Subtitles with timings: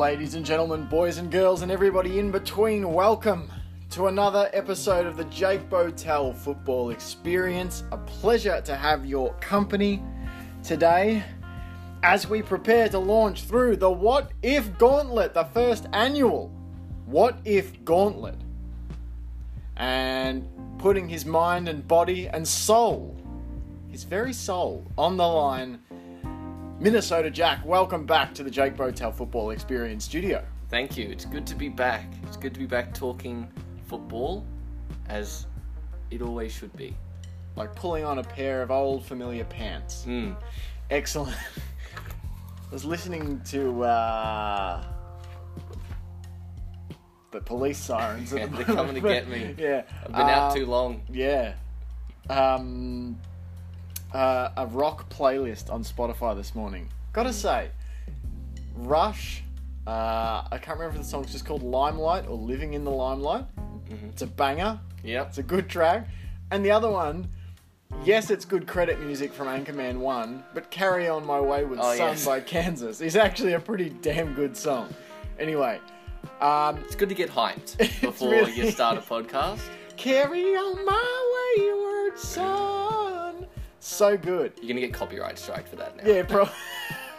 [0.00, 3.52] Ladies and gentlemen, boys and girls, and everybody in between, welcome
[3.90, 7.84] to another episode of the Jake Botel Football Experience.
[7.92, 10.02] A pleasure to have your company
[10.62, 11.22] today
[12.02, 16.48] as we prepare to launch through the What If Gauntlet, the first annual
[17.04, 18.40] What If Gauntlet.
[19.76, 20.48] And
[20.78, 23.20] putting his mind and body and soul,
[23.90, 25.78] his very soul, on the line.
[26.80, 30.42] Minnesota Jack, welcome back to the Jake Botel Football Experience studio.
[30.70, 31.08] Thank you.
[31.10, 32.06] It's good to be back.
[32.26, 33.50] It's good to be back talking
[33.86, 34.46] football
[35.08, 35.46] as
[36.10, 36.96] it always should be.
[37.56, 40.04] Like pulling on a pair of old familiar pants.
[40.04, 40.32] Hmm.
[40.90, 41.36] Excellent.
[42.70, 44.84] I was listening to uh,
[47.32, 48.30] the police sirens.
[48.30, 49.54] They're coming to get me.
[49.58, 51.02] Yeah, I've been out Um, too long.
[51.10, 51.54] Yeah.
[52.30, 53.18] Um,
[54.12, 56.88] uh, a rock playlist on Spotify this morning.
[57.12, 57.70] Gotta say,
[58.76, 59.42] Rush.
[59.86, 63.44] Uh, I can't remember if the song's just called Limelight or Living in the Limelight.
[64.08, 64.78] It's a banger.
[65.02, 66.06] Yeah, It's a good track.
[66.52, 67.28] And the other one,
[68.04, 72.10] yes, it's good credit music from Anchorman 1, but Carry On My Wayward Oh, Son
[72.10, 72.24] yes.
[72.26, 74.94] by Kansas is actually a pretty damn good song.
[75.40, 75.80] Anyway,
[76.40, 79.60] um, It's good to get hyped before really- you start a podcast.
[79.96, 83.19] Carry On My Wayward Son.
[83.80, 84.52] So good.
[84.60, 86.04] You're gonna get copyright strike for that now.
[86.06, 86.48] Yeah, bro.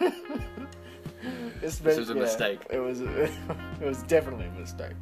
[1.60, 2.60] this, was a mistake.
[2.70, 3.00] It was.
[3.80, 4.92] It was definitely a mistake.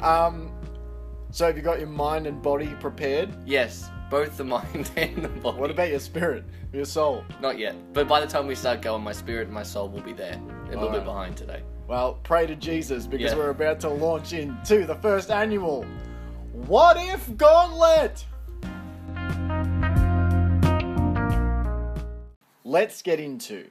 [0.00, 0.52] Um,
[1.32, 3.30] so have you got your mind and body prepared?
[3.44, 5.58] Yes, both the mind and the body.
[5.58, 7.24] What about your spirit, your soul?
[7.40, 10.02] Not yet, but by the time we start going, my spirit and my soul will
[10.02, 10.40] be there.
[10.66, 11.00] A little Alright.
[11.00, 11.62] bit behind today.
[11.88, 13.38] Well, pray to Jesus because Yeah.
[13.38, 15.84] we're about to launch into the first annual
[16.52, 18.24] What If Gauntlet.
[22.66, 23.68] Let's get into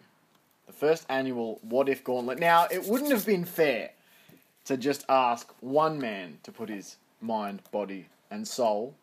[0.67, 2.39] the first annual What If Gauntlet.
[2.39, 3.89] Now, it wouldn't have been fair
[4.63, 8.95] to just ask one man to put his mind, body, and soul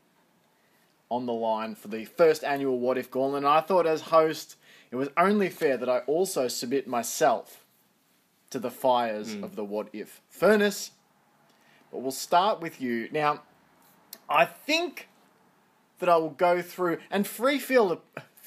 [1.10, 3.40] on the line for the first annual What If Gauntlet.
[3.40, 4.56] And I thought, as host,
[4.90, 7.66] it was only fair that I also submit myself
[8.48, 9.44] to the fires hmm.
[9.44, 10.92] of the What If furnace.
[11.90, 13.10] But we'll start with you.
[13.12, 13.42] Now,
[14.26, 15.10] I think
[15.98, 18.00] that I will go through and free feel.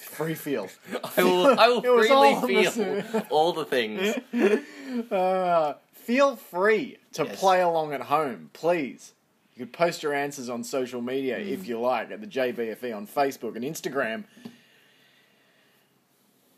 [0.05, 0.69] Free feel.
[1.17, 1.75] I will, I will
[2.11, 4.16] all freely the feel all the things.
[5.11, 7.38] Uh, feel free to Yes.
[7.39, 9.13] play along at home, please.
[9.55, 11.49] You could post your answers on social media Mm.
[11.49, 14.23] if you like at the JBFE on Facebook and Instagram.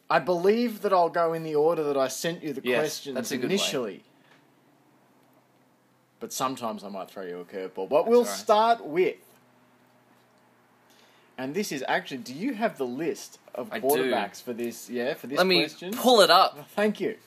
[0.10, 3.16] I believe that I'll go in the order that I sent you the Yes, questions
[3.16, 3.46] that's good way.
[3.46, 4.04] initially.
[6.20, 7.90] But sometimes I might throw you a curveball.
[7.90, 8.34] But we'll all right.
[8.36, 9.16] start with.
[11.38, 12.18] And this is actually.
[12.18, 13.88] Do you have the list of I do.
[13.88, 14.90] quarterbacks for this?
[14.90, 16.68] Yeah, for this Let me pull it up.
[16.76, 17.18] Thank you.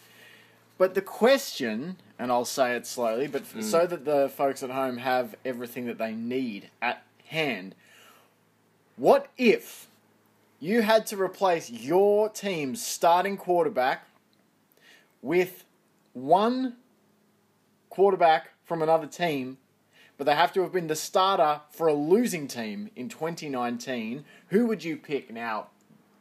[0.78, 3.90] But the question, and I'll say it slowly, but f so hmm.
[3.90, 7.74] that the folks at home have everything that they need at hand.
[8.96, 9.86] What if
[10.58, 14.06] you had to replace your team's starting quarterback
[15.22, 15.64] with
[16.12, 16.76] one
[17.88, 19.58] quarterback from another team,
[20.20, 24.22] but they have to have been the starter for a losing team in 2019?
[24.48, 25.32] Who would you pick?
[25.32, 25.68] Now,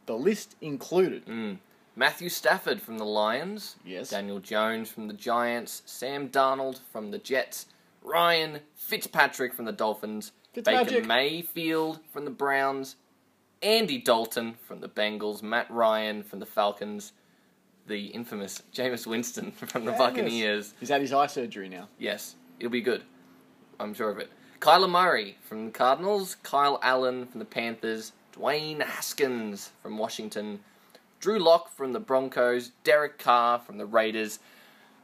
[0.05, 1.23] the list included.
[1.23, 1.55] Hmm.
[1.97, 3.75] Matthew Stafford from the Lions.
[3.83, 4.11] Yes.
[4.11, 5.81] Daniel Jones from the Giants.
[5.85, 7.65] Sam Darnold from the Jets.
[8.01, 10.31] Ryan Fitzpatrick from the Dolphins.
[10.55, 10.87] Fitzmagic.
[10.87, 12.95] Baker Mayfield from the Browns.
[13.61, 15.43] Andy Dalton from the Bengals.
[15.43, 17.11] Matt Ryan from the Falcons.
[17.85, 20.73] The infamous Jameis Winston from the Buccaneers.
[20.79, 21.89] He's had his eye surgery now.
[21.97, 23.03] Yes, it'll be good.
[23.79, 24.29] I'm sure of it.
[24.59, 30.59] Kyler Murray from the Cardinals, Kyle Allen from the Panthers, Dwayne Haskins from Washington,
[31.19, 34.39] Drew Lock from the Broncos, Derek Carr from the Raiders,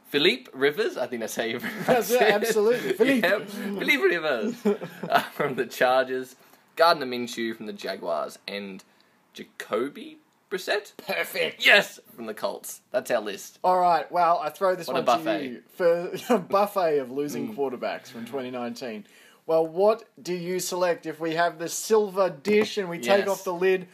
[0.08, 2.30] Philippe Rivers, I think that's how you pronounce it, it.
[2.32, 2.92] absolutely.
[2.92, 3.28] Philippe.
[3.28, 4.54] Yep, Philippe Rivers
[5.08, 6.36] uh, from the Chargers,
[6.76, 8.84] Gardner Minshew from the Jaguars, and
[9.32, 10.18] Jacoby
[10.56, 10.92] Brissett?
[10.96, 11.64] Perfect.
[11.64, 12.80] Yes, from the Colts.
[12.90, 13.58] That's our list.
[13.62, 14.10] All right.
[14.10, 15.44] Well, I throw this What a one to buffet.
[15.44, 17.56] you for a buffet of losing Mm.
[17.56, 19.06] quarterbacks from 2019.
[19.46, 23.28] Well, what do you select if we have the silver dish and we take Yes.
[23.28, 23.86] off the lid?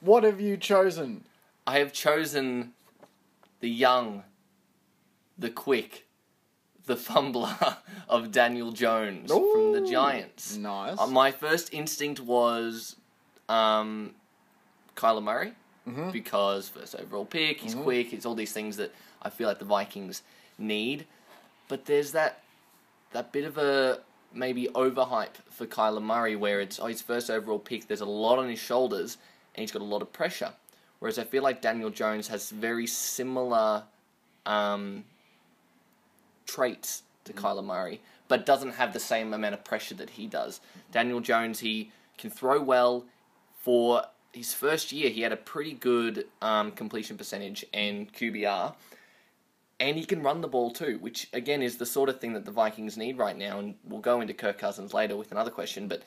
[0.00, 1.24] What have you chosen?
[1.66, 2.72] I have chosen
[3.60, 4.22] the young,
[5.38, 6.06] the quick,
[6.86, 7.56] the fumbler
[8.08, 10.56] of Daniel Jones from the Giants.
[10.56, 10.98] Nice.
[10.98, 12.96] Uh, my first instinct was
[13.48, 14.14] um,
[14.96, 15.52] Kyler Murray
[15.88, 16.10] Mm-hmm.
[16.10, 19.64] because first overall pick, he's quick, he's all these things that I feel like the
[19.64, 20.22] Vikings
[20.56, 21.06] need.
[21.66, 22.40] But there's that
[23.12, 24.00] that bit of a
[24.32, 28.38] maybe overhype for Kyler Murray where it's oh, his first overall pick, there's a lot
[28.38, 29.18] on his shoulders
[29.54, 30.52] and he's got a lot of pressure.
[30.98, 33.82] Whereas I feel like Daniel Jones has very similar
[34.46, 35.04] um,
[36.46, 40.60] traits to Kyler Murray, but doesn't have the same amount of pressure that he does.
[40.92, 43.04] Daniel Jones, he can throw well.
[43.62, 44.02] For
[44.32, 48.74] his first year, he had a pretty good um, completion percentage and QBR.
[49.78, 52.44] And he can run the ball too, which again is the sort of thing that
[52.44, 53.58] the Vikings need right now.
[53.58, 55.88] And we'll go into Kirk Cousins later with another question.
[55.88, 56.02] But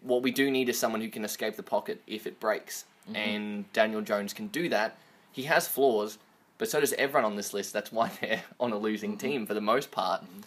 [0.00, 2.84] what we do need is someone who can escape the pocket if it breaks.
[3.06, 3.16] Mm-hmm.
[3.16, 4.96] And Daniel Jones can do that.
[5.32, 6.18] He has flaws,
[6.58, 7.72] but so does everyone on this list.
[7.72, 9.26] That's why they're on a losing mm-hmm.
[9.26, 10.22] team for the most part.
[10.22, 10.40] Mm-hmm.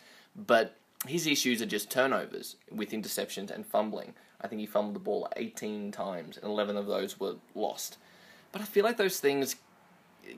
[0.47, 0.75] But
[1.07, 4.13] his issues are just turnovers with interceptions and fumbling.
[4.45, 7.97] I think he fumbled the ball 18 times, and 11 of those were lost.
[8.51, 9.55] But I feel like those things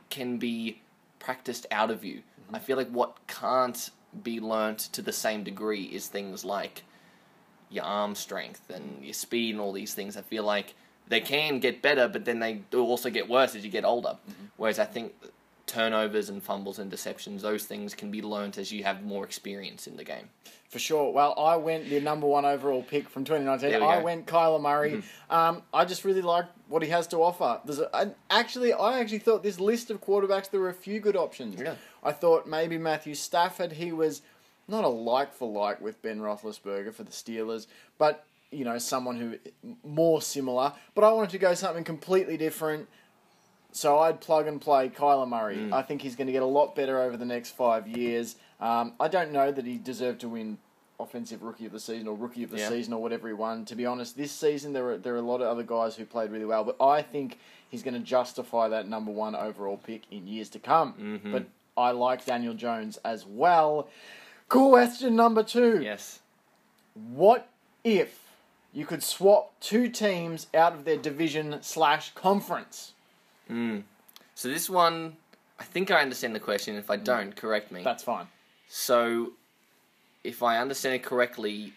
[0.10, 0.82] can be
[1.20, 2.16] practiced out of you.
[2.16, 2.56] Mm-hmm.
[2.56, 3.90] I feel like what can't
[4.24, 6.84] be learnt to the same degree is things like
[7.70, 10.16] your arm strength and your speed and all these things.
[10.16, 10.74] I feel like
[11.10, 14.18] they can get better, but then they also get worse as you get older.
[14.30, 14.46] Mm-hmm.
[14.56, 15.14] Whereas I think
[15.68, 19.86] turnovers and fumbles and deceptions, those things can be learnt as you have more experience
[19.86, 20.30] in the game.
[20.70, 21.14] For sure.
[21.14, 23.70] Well, I went the number one overall pick from 2019.
[23.70, 23.86] We I go.
[23.86, 24.04] Mm-hmm.
[24.04, 25.04] went Kyler Murray.
[25.30, 27.62] Um, I just really like what he has to offer.
[27.64, 31.00] There's a, and actually, I actually thought this list of quarterbacks there were a few
[31.00, 31.62] good options.
[31.62, 31.76] Yeah.
[32.04, 33.74] I thought maybe Matthew Stafford.
[33.74, 34.22] He was
[34.68, 37.68] not a like for like with Ben Roethlisberger for the Steelers,
[37.98, 39.38] but you know someone who
[39.84, 40.74] more similar.
[40.96, 42.88] But I wanted to go something completely different.
[43.78, 45.58] So I'd plug and play Kyler Murray.
[45.58, 45.72] Mm.
[45.72, 48.36] I think he's going to get a lot better over the next five years.
[48.60, 50.58] Um, I don't know that he deserved to win
[51.00, 52.70] offensive rookie of the season or rookie of the Yeah.
[52.70, 53.66] season or whatever he won.
[53.66, 56.06] To be honest, this season there are there are a lot of other guys who
[56.06, 57.38] played really well, but I think
[57.70, 60.94] he's going to justify that number one overall pick in years to come.
[61.24, 61.32] Mhm.
[61.32, 61.46] But
[61.80, 63.88] I like Daniel Jones as well.
[64.50, 65.82] Question number two.
[65.84, 66.20] Yes.
[66.96, 67.48] What
[67.84, 68.24] if
[68.74, 72.94] you could swap two teams out of their division slash conference?
[73.50, 73.84] Mm.
[74.36, 75.18] So this one,
[75.60, 76.76] I think I understand the question.
[76.76, 77.84] If I don't, correct me.
[77.84, 78.28] That's fine.
[78.70, 79.32] So,
[80.24, 81.74] if I understand it correctly,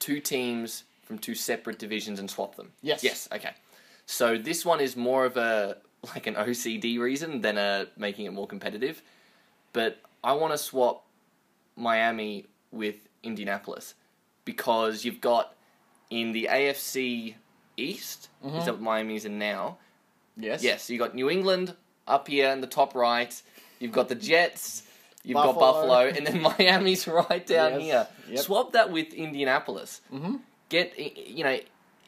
[0.00, 2.72] two teams from two separate divisions and swap them.
[2.82, 3.04] Yes.
[3.04, 3.28] Yes.
[3.32, 3.52] Okay.
[4.06, 5.76] So this one is more of a
[6.14, 9.02] like an OCD reason than a making it more competitive.
[9.72, 11.04] But I want to swap
[11.76, 13.94] Miami with Indianapolis
[14.44, 15.54] because you've got
[16.10, 17.34] in the AFC
[17.76, 18.28] East.
[18.44, 19.78] Is that what Miami's in now?
[20.36, 20.62] Yes.
[20.62, 21.74] Yes, you got New England
[22.06, 23.40] up here in the top right.
[23.78, 24.82] You've got the Jets.
[25.24, 25.72] You've got Buffalo.
[25.72, 28.06] Buffalo, and then Miami's right down Yes, here.
[28.30, 28.38] yep.
[28.40, 30.00] Swap that with Indianapolis.
[30.12, 30.40] Mhm.
[30.68, 31.58] Get you know,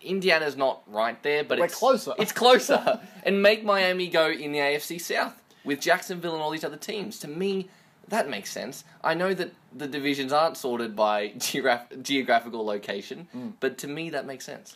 [0.03, 2.15] Indiana's not right there, but We're it's closer.
[2.19, 6.65] It's closer, and make Miami go in the AFC South with Jacksonville and all these
[6.65, 7.19] other teams.
[7.21, 7.69] To me,
[8.09, 8.85] that makes sense.
[9.03, 13.53] I know that the divisions aren't sorted by geograph- geographical location, Mm.
[13.61, 14.75] but to me that makes sense.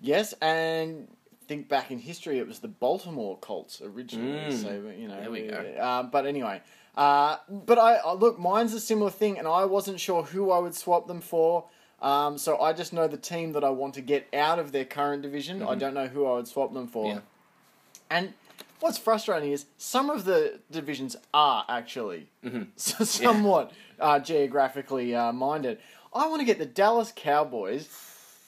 [0.00, 1.06] Yes, and
[1.52, 4.52] think back in history, it was the Baltimore Colts originally.
[4.52, 4.62] Mm.
[4.62, 5.56] So you know, There we go.
[5.78, 6.62] Uh, but anyway,
[6.96, 10.58] uh, but I uh, look, mine's a similar thing, and I wasn't sure who I
[10.58, 11.64] would swap them for.
[12.00, 14.84] Um, so I just know the team that I want to get out of their
[14.84, 15.62] current division.
[15.62, 17.04] I don't know who I would swap them for.
[17.06, 17.16] Mm-hmm.
[17.18, 18.16] Yeah.
[18.16, 18.32] And
[18.80, 22.68] what's frustrating is some of the divisions are actually Mhm.
[22.76, 25.78] so somewhat uh, geographically uh, minded.
[26.14, 27.88] I want to get the Dallas Cowboys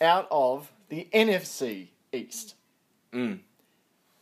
[0.00, 2.54] out of the NFC East.
[3.14, 3.38] Mm.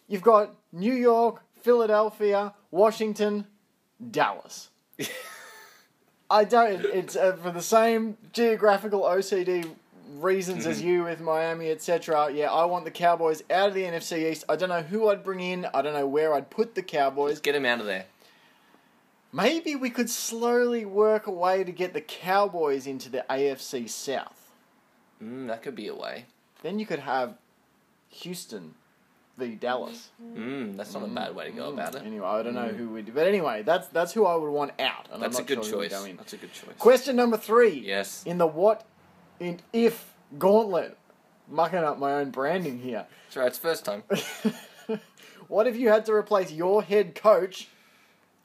[0.09, 3.47] You've got New York, Philadelphia, Washington,
[4.11, 4.71] Dallas.
[6.31, 6.85] I don't.
[6.85, 9.71] It's uh, for the same geographical OCD
[10.15, 12.31] reasons as you with Miami, etc.
[12.33, 14.45] Yeah, I want the Cowboys out of the NFC East.
[14.49, 15.67] I don't know who I'd bring in.
[15.75, 17.33] I don't know where I'd put the Cowboys.
[17.33, 18.07] Just get them out of there.
[19.33, 24.51] Maybe we could slowly work a way to get the Cowboys into the AFC South.
[25.23, 26.27] Mm, that could be a way.
[26.63, 27.39] Then you could have
[28.11, 28.75] Houston
[29.37, 30.11] v Dallas.
[30.23, 32.03] Mm, that's not a bad way to go about it.
[32.05, 33.15] Anyway, I don't know who would.
[33.15, 35.09] But anyway, that's that's who I would want out.
[35.13, 36.01] And That's a I'm not good sure who would choice.
[36.01, 36.17] Go in.
[36.17, 36.75] That's a good choice.
[36.79, 37.83] Question number three.
[37.87, 38.23] Yes.
[38.27, 38.87] In the what,
[39.41, 40.97] in if gauntlet,
[41.49, 43.07] mucking up my own branding here.
[43.35, 43.47] Right.
[43.47, 44.03] It's first time.
[45.49, 47.69] what if you had to replace your head coach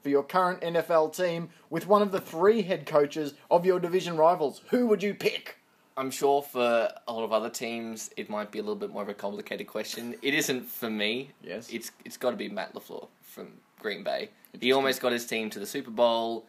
[0.02, 4.16] for your current NFL team with one of the three head coaches of your division
[4.16, 4.62] rivals?
[4.70, 5.57] Who would you pick?
[5.98, 9.02] I'm sure for a lot of other teams, it might be a little bit more
[9.02, 10.14] of a complicated question.
[10.22, 11.32] It isn't for me.
[11.42, 11.68] Yes.
[11.70, 13.48] It's it's got to be Matt LaFleur from
[13.80, 14.30] Green Bay.
[14.60, 16.46] He almost got his team to the Super Bowl.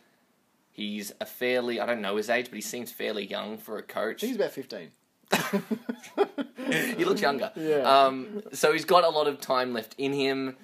[0.71, 3.81] He's a fairly I don't know his age, but he seems fairly young for a
[3.81, 4.23] coach.
[4.23, 4.91] I think he's about fifteen.
[6.95, 7.51] he looks younger.
[7.55, 7.79] Yeah.
[7.79, 10.57] Um, so he's got a lot of time left in him,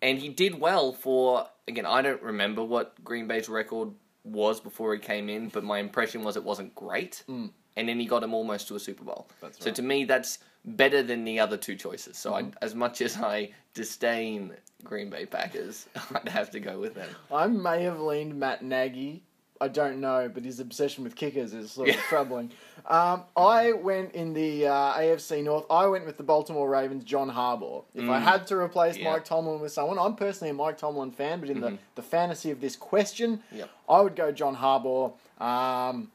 [0.00, 1.46] and he did well for.
[1.68, 3.90] Again, I don't remember what Green Bay's record
[4.24, 7.22] was before he came in, but my impression was it wasn't great.
[7.28, 7.50] Mm.
[7.80, 9.26] And then he got him almost to a Super Bowl.
[9.40, 9.74] That's So right.
[9.74, 12.18] to me, that's better than the other two choices.
[12.18, 12.48] So Mm-hmm.
[12.60, 14.52] I, as much as I disdain
[14.84, 17.08] Green Bay Packers, I'd have to go with them.
[17.32, 19.22] I may have leaned Matt Nagy
[19.62, 21.94] I don't know, but his obsession with kickers is sort Yeah.
[21.96, 22.50] of troubling.
[22.86, 25.66] Um, I went in the uh, AFC North.
[25.70, 27.84] I went with the Baltimore Ravens, John Harbaugh.
[27.94, 28.22] If I Mm.
[28.22, 29.12] had to replace Yeah.
[29.12, 31.78] Mike Tomlin with someone, I'm personally a Mike Tomlin fan, but in the, Mhm.
[31.94, 33.68] the fantasy of this question, Yep.
[33.86, 35.12] I would go John Harbaugh.
[35.38, 36.10] Um,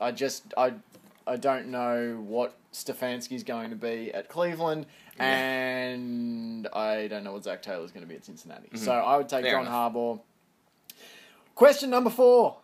[0.00, 0.72] I just I
[1.26, 4.86] I don't know what Stefanski's going to be at Cleveland,
[5.16, 5.24] Yeah.
[5.24, 8.68] and I don't know what Zac Taylor's going to be at Cincinnati.
[8.70, 8.78] Mhm.
[8.78, 9.92] So I would take Fair John enough.
[9.92, 10.20] Harbaugh.
[11.54, 12.56] Question number four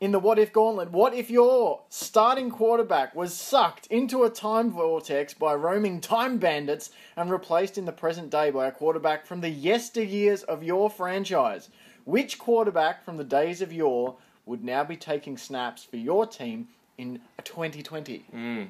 [0.00, 0.90] in the what if gauntlet.
[0.90, 6.90] What if your starting quarterback was sucked into a time vortex by roaming time bandits
[7.16, 11.70] and replaced in the present day by a quarterback from the yesteryears of your franchise?
[12.04, 16.68] Which quarterback from the days of yore would now be taking snaps for your team
[16.98, 18.24] in 2020?
[18.34, 18.68] Mm.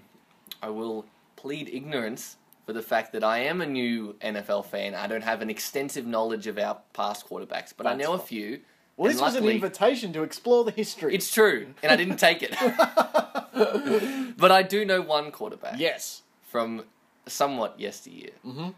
[0.62, 4.94] I will plead ignorance for the fact that I am a new NFL fan.
[4.94, 8.18] I don't have an extensive knowledge of our past quarterbacks, but I That's know a
[8.18, 8.60] few.
[8.96, 11.14] Well, and this was an invitation to explore the history.
[11.14, 12.54] It's true, and I didn't take it.
[14.38, 16.22] but I do know one quarterback yes.
[16.48, 16.84] from
[17.26, 18.68] somewhat yesteryear, Mm-hmm.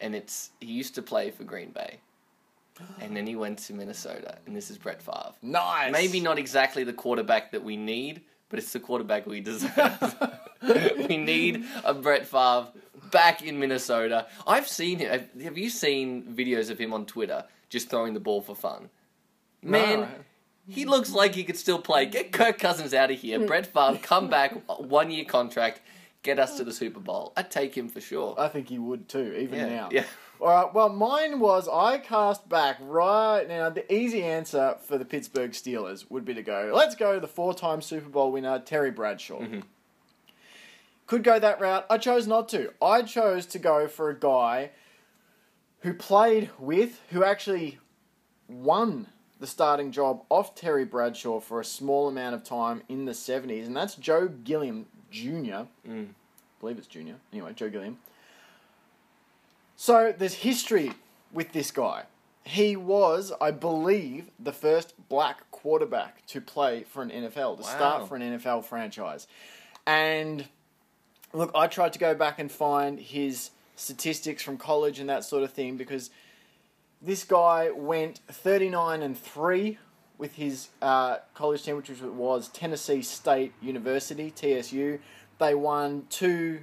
[0.00, 1.98] and it's he used to play for Green Bay,
[3.00, 5.32] and then he went to Minnesota, and this is Brett Favre.
[5.42, 5.92] Nice.
[5.92, 8.22] Maybe not exactly the quarterback that we need,
[8.52, 10.14] but it's the quarterback we deserve.
[11.08, 12.66] we need a Brett Favre
[13.10, 14.26] back in Minnesota.
[14.46, 15.08] I've seen him.
[15.10, 18.90] have- Have you seen videos of him on Twitter just throwing the ball for fun?
[19.62, 20.08] Man, No.
[20.68, 22.04] he looks like he could still play.
[22.04, 23.38] Get Kirk Cousins out of here.
[23.40, 23.46] Mm.
[23.46, 25.80] Brett Favre, come back, one year contract,
[26.22, 27.32] get us to the Super Bowl.
[27.38, 28.34] I'd take him for sure.
[28.38, 29.88] I think he would too, even yeah, now.
[29.90, 30.04] yeah.
[30.42, 30.74] All right.
[30.74, 33.70] Well, mine was I cast back right now.
[33.70, 36.72] The easy answer for the Pittsburgh Steelers would be to go.
[36.74, 39.38] Let's go the four-time Super Bowl winner Terry Bradshaw.
[39.38, 39.62] Mhm.
[41.06, 41.86] Could go that route.
[41.88, 42.72] I chose not to.
[42.82, 44.70] I chose to go for a guy
[45.80, 47.78] who played with, who actually
[48.48, 49.08] won
[49.38, 53.66] the starting job off Terry Bradshaw for a small amount of time in the 70s,
[53.66, 55.66] and that's Joe Gilliam Jr.
[55.86, 56.08] Mm.
[56.08, 57.16] I believe it's Junior.
[57.32, 57.98] Anyway, Joe Gilliam.
[59.82, 60.92] So there's history
[61.32, 62.04] with this guy.
[62.44, 67.68] He was, I believe, the first black quarterback to play for an NFL, to Wow.
[67.68, 69.26] start for an NFL franchise.
[69.84, 70.48] And
[71.32, 75.42] look, I tried to go back and find his statistics from college and that sort
[75.42, 76.10] of thing because
[77.00, 79.78] this guy went 39 and 3
[80.16, 85.00] with his uh, college team, which was- was Tennessee State University, TSU.
[85.40, 86.62] They won two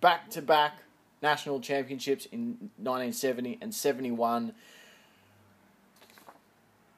[0.00, 0.82] back to back
[1.22, 4.52] national championships in 1970 and 71.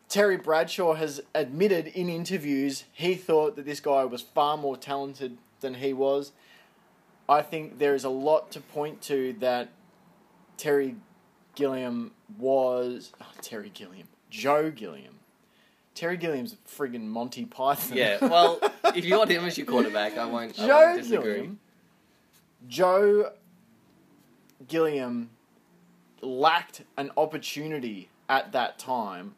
[0.09, 5.37] Terry Bradshaw has admitted in interviews he thought that this guy was far more talented
[5.61, 6.33] than he was.
[7.29, 9.69] I think there is a lot to point to that
[10.57, 10.97] Terry
[11.55, 13.13] Gilliam was.
[13.21, 14.09] Oh, Terry Gilliam.
[14.31, 15.17] Joe Gilliam.
[15.95, 17.99] Terry Gilliam's friggin' Monty Python.
[17.99, 18.61] Yeah, well,
[18.95, 21.33] if you want him as your quarterback, I won't, I Joe won't disagree.
[21.35, 21.59] Gilliam.
[22.69, 23.33] Joe
[24.67, 25.31] Gilliam
[26.21, 29.35] lacked an opportunity at that time,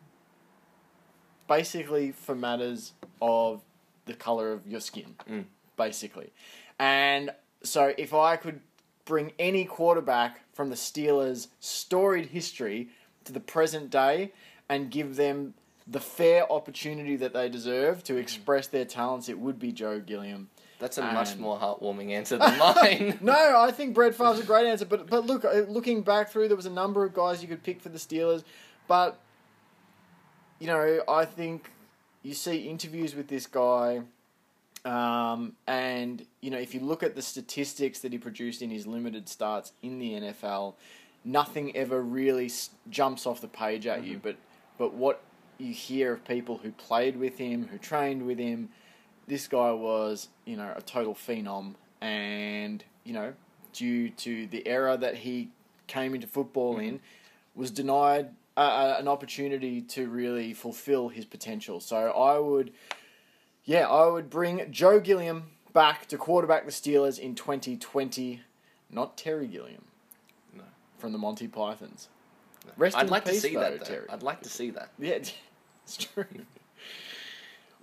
[1.49, 3.63] basically for matters of
[4.07, 5.45] the color of your skin, Mm.
[5.77, 6.33] basically.
[6.79, 7.31] And
[7.63, 8.61] so, if I could
[9.05, 12.89] bring any quarterback from the Steelers' storied history
[13.25, 14.33] to the present day
[14.69, 15.55] and give them
[15.87, 20.49] the fair opportunity that they deserve to express their talents, it would be Joe Gilliam.
[20.81, 23.19] That's a much more heartwarming answer than mine.
[23.23, 24.85] no, I think Brett Favre's a great answer.
[24.87, 27.63] But but look, uh, looking back through, there was a number of guys you could
[27.63, 28.43] pick for the Steelers,
[28.89, 29.19] but
[30.59, 31.71] you know, I think
[32.23, 34.01] you see interviews with this guy,
[34.85, 38.87] um, and you know, if you look at the statistics that he produced in his
[38.87, 40.75] limited starts in the NFL,
[41.25, 44.19] nothing ever really s- jumps off the page at you.
[44.23, 44.37] But
[44.79, 45.23] but what
[45.59, 48.71] you hear of people who played with him, who trained with him,
[49.31, 51.75] this guy was, you know, a total phenom.
[52.01, 53.33] And, you know,
[53.73, 55.51] due to the era that he
[55.87, 57.01] came into football in,
[57.55, 61.79] was denied uh, an opportunity to really fulfill his potential.
[61.79, 62.73] So I would,
[63.65, 68.41] yeah, I would bring Joe Gilliam back to quarterback the Steelers in 2020,
[68.91, 69.85] not Terry Gilliam.
[70.57, 70.65] No.
[70.99, 72.09] From the Monty Pythons.
[72.77, 73.85] Rest I'd in like peace, to see though, that, though.
[73.85, 74.07] Terry.
[74.11, 74.91] I'd like to see that.
[74.99, 75.13] Yeah,
[75.85, 76.25] it's true.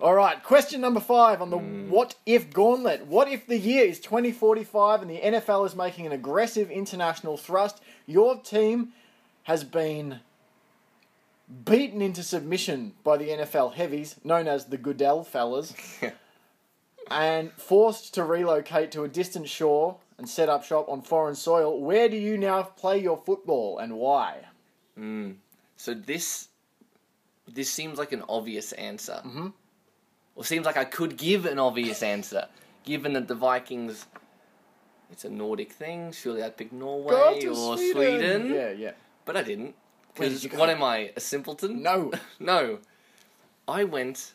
[0.00, 1.90] All right, question number five on the Hmm.
[1.90, 3.06] what if gauntlet.
[3.06, 7.80] What if the year is 2045 and the NFL is making an aggressive international thrust?
[8.06, 8.92] Your team
[9.44, 10.20] has been
[11.64, 15.74] beaten into submission by the NFL heavies, known as the Goodell fellas,
[17.10, 21.80] and forced to relocate to a distant shore and set up shop on foreign soil.
[21.80, 24.44] Where do you now play your football and why?
[24.98, 25.36] Mm.
[25.76, 26.48] So this
[27.50, 29.54] this seems like an obvious answer, Mhm.
[30.38, 32.46] Or seems like I could give an obvious answer,
[32.84, 34.06] given that the Vikings.
[35.10, 36.12] It's a Nordic thing.
[36.12, 38.54] Surely I'd pick Norway or Sweden.
[38.54, 38.92] Yeah, yeah.
[39.24, 39.74] But I didn't.
[40.14, 41.82] Where did Because what am I, a simpleton?
[41.82, 42.12] No.
[42.38, 42.78] No.
[43.66, 44.34] I went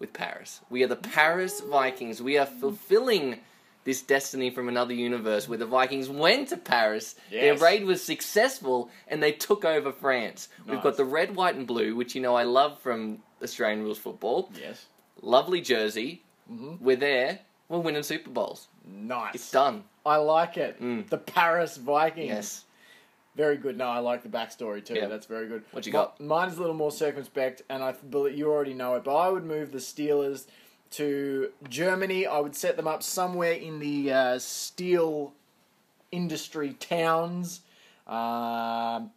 [0.00, 0.62] with Paris.
[0.68, 2.20] We are the Paris Vikings.
[2.20, 3.38] We are fulfilling
[3.84, 7.14] this destiny from another universe where the Vikings went to Paris.
[7.30, 10.48] Their raid was successful and they took over France.
[10.66, 13.98] We've got the red, white, and blue, which you know I love from Australian rules
[13.98, 14.50] football.
[14.60, 14.86] Yes.
[15.22, 16.22] Lovely jersey.
[16.50, 16.80] Mhm.
[16.80, 17.40] We're there.
[17.68, 18.68] We're winning Super Bowls.
[18.84, 19.34] Nice.
[19.34, 19.84] It's done.
[20.06, 20.80] I like it.
[20.80, 21.08] Mm.
[21.08, 22.28] The Paris Vikings.
[22.28, 22.64] Yes.
[23.36, 23.76] Very good.
[23.76, 24.94] No, I like the backstory too.
[24.94, 25.06] Yeah.
[25.06, 25.64] That's very good.
[25.72, 26.18] What you got?
[26.20, 29.04] Mine's a little more circumspect, and I believe you already know it.
[29.04, 30.46] But I would move the Steelers
[30.92, 32.26] to Germany.
[32.26, 35.34] I would set them up somewhere in the uh, steel
[36.10, 37.60] industry towns
[38.06, 39.10] um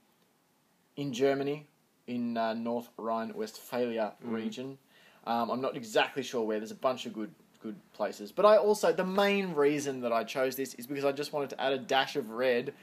[0.98, 1.66] in Germany,
[2.12, 4.32] in uh, North Rhine-Westphalia Mm.
[4.34, 4.78] region.
[5.26, 6.60] Um, I'm not exactly sure where.
[6.60, 7.32] There's a bunch of good
[7.64, 8.32] good places.
[8.32, 11.52] But I also the main reason that I chose this is because I just wanted
[11.52, 12.74] to add a dash of red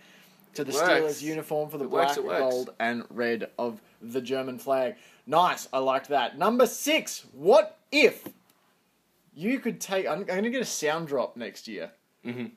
[0.55, 0.89] to the Works.
[0.89, 2.39] Steelers uniform for the It black, it works.
[2.39, 4.95] gold, and red of the German flag.
[5.27, 6.39] Nice, I liked that.
[6.39, 7.25] Number six.
[7.33, 8.29] What if
[9.35, 10.07] you could take?
[10.07, 11.91] I'm, I'm going to get a sound drop next year
[12.25, 12.53] Mhm.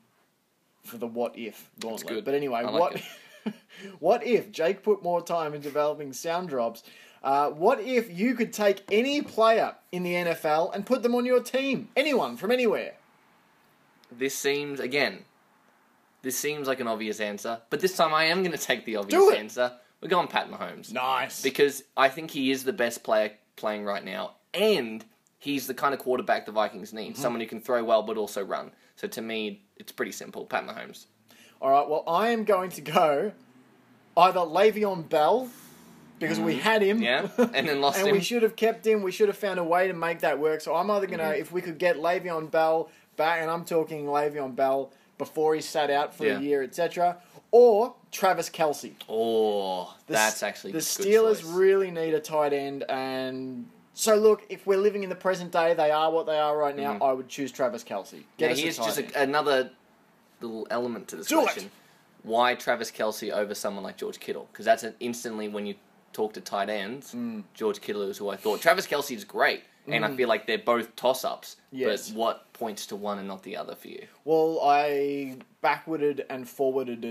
[0.84, 2.08] for the what if gauntlet.
[2.08, 2.26] good.
[2.26, 3.02] But anyway, like what
[4.00, 6.84] what if Jake put more time in developing sound drops?
[7.24, 11.26] Uh, what if you could take any player in the NFL and put them on
[11.26, 11.90] your team?
[11.96, 12.94] Anyone from anywhere.
[14.12, 15.26] This seems again.
[16.24, 18.98] This seems like an obvious answer, but this time I am going to take the
[18.98, 19.72] obvious answer.
[20.02, 21.42] We're going Pat Mahomes Nice.
[21.42, 25.04] because I think he is the best player playing right now, and
[25.40, 27.14] he's the kind of quarterback the Vikings need.
[27.14, 27.22] Mm-hmm.
[27.22, 28.72] Someone who can throw well but also run.
[28.96, 30.46] So to me, it's pretty simple.
[30.46, 31.06] Pat Mahomes.
[31.62, 31.88] All right.
[31.88, 33.32] Well, I am going to go
[34.18, 35.50] either Le'Veon Bell
[36.20, 37.04] because we had him, Mm.
[37.04, 38.02] Yeah, and then lost him.
[38.08, 38.16] and him.
[38.20, 39.02] we should have kept him.
[39.02, 40.62] We should have found a way to make that work.
[40.62, 41.42] So I'm either gonna, Mm-hmm.
[41.42, 45.90] if we could get Le'Veon Bell back, and I'm talking Le'Veon Bell before he sat
[45.90, 46.38] out for Yeah.
[46.38, 47.18] a year, etc.,
[47.52, 48.94] or Travis Kelce.
[49.10, 51.44] oh, The that's actually the Steelers choice.
[51.44, 55.74] really need a tight end, and so look, if we're living in the present day,
[55.74, 56.94] they are what they are right now.
[56.98, 57.08] Mhm.
[57.10, 58.24] I would choose Travis Kelce.
[58.38, 59.72] Get a here's just a, another
[60.42, 61.44] little element to this Do it.
[61.44, 61.72] question.
[62.24, 64.48] Why Travis Kelce over someone like George Kittle?
[64.52, 65.76] Because that's an instantly when you
[66.14, 67.44] talk to tight ends, Mm.
[67.54, 68.62] George Kittle is who I thought.
[68.62, 71.56] Travis Kelce is great, and I feel like they're both toss ups.
[71.72, 72.10] Yes.
[72.10, 74.06] But what points to one and not the other for you?
[74.26, 77.02] Well, I backwarded and forwarded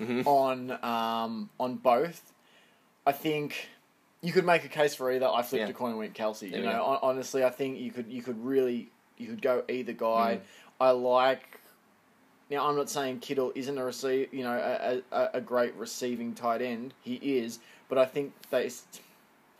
[0.00, 0.26] Mhm.
[0.26, 2.32] on um, on both.
[3.06, 3.68] I think
[4.22, 5.28] you could make a case for either.
[5.28, 5.70] I flipped Yeah.
[5.70, 6.50] a coin and went Kelce.
[6.50, 9.92] There You know, honestly, I think you could you could really you could go either
[9.92, 10.40] guy.
[10.40, 10.40] Mm.
[10.80, 11.60] I like.
[12.50, 16.34] Now, I'm not saying Kittle isn't a receive, you know, a, a, a great receiving
[16.34, 16.94] tight end.
[17.02, 17.58] He is,
[17.88, 18.70] but I think they.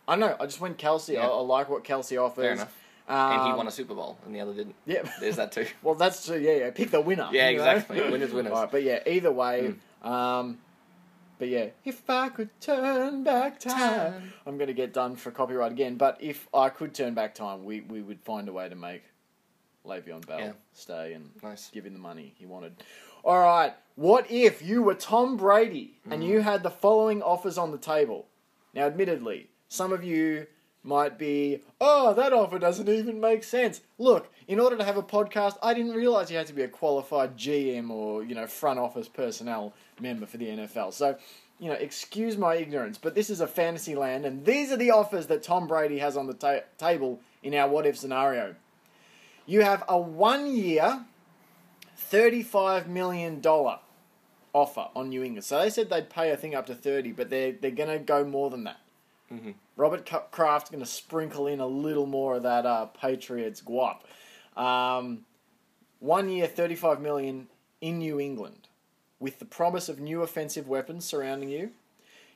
[0.07, 0.35] I know.
[0.39, 1.11] I just went Kelce.
[1.11, 1.27] I, Yeah.
[1.27, 2.43] I like what Kelce offers.
[2.43, 2.75] Fair enough.
[3.07, 4.75] Um, and he won a Super Bowl, and the other didn't.
[4.85, 5.01] Yeah.
[5.19, 5.65] There's that too.
[5.83, 6.37] Well, that's true.
[6.37, 6.71] Yeah, yeah.
[6.71, 7.29] Pick the winner.
[7.31, 7.63] Yeah, you know?
[7.63, 8.01] exactly.
[8.01, 8.53] Winners, winners.
[8.53, 9.73] All right, but yeah, either way.
[10.03, 10.59] Um,
[11.39, 14.33] but yeah, if I could turn back time, Time.
[14.45, 15.95] I'm going to get done for copyright again.
[15.95, 19.03] But if I could turn back time, we, we would find a way to make
[19.85, 20.51] Le'Veon Bell Yeah.
[20.73, 21.69] stay and Nice.
[21.71, 22.83] give him the money he wanted.
[23.23, 26.27] All right, what if you were Tom Brady and Mm.
[26.27, 28.27] you had the following offers on the table?
[28.73, 30.47] Now, admittedly, some of you
[30.83, 33.81] might be, oh, that offer doesn't even make sense.
[33.97, 36.69] Look, in order to have a podcast, I didn't realize you had to be a
[36.69, 40.91] qualified GM or, you know, front office personnel member for the NFL.
[40.93, 41.17] So,
[41.59, 44.91] you know, excuse my ignorance, but this is a fantasy land, and these are the
[44.91, 48.55] offers that Tom Brady has on the ta- table in our what if scenario.
[49.49, 51.05] You have a one year,
[52.11, 53.43] $35 million
[54.53, 55.43] offer on New England.
[55.43, 57.97] So they said they'd pay, I think, up to 30 but they're, they're going to
[57.97, 58.79] go more than that.
[59.31, 59.55] Mhm.
[59.75, 64.01] Robert Kraft's going to sprinkle in a little more of that uh, Patriots guap.
[64.55, 65.25] Um,
[65.99, 67.47] one year, 35 million
[67.81, 68.67] in New England,
[69.19, 71.71] with the promise of new offensive weapons surrounding you.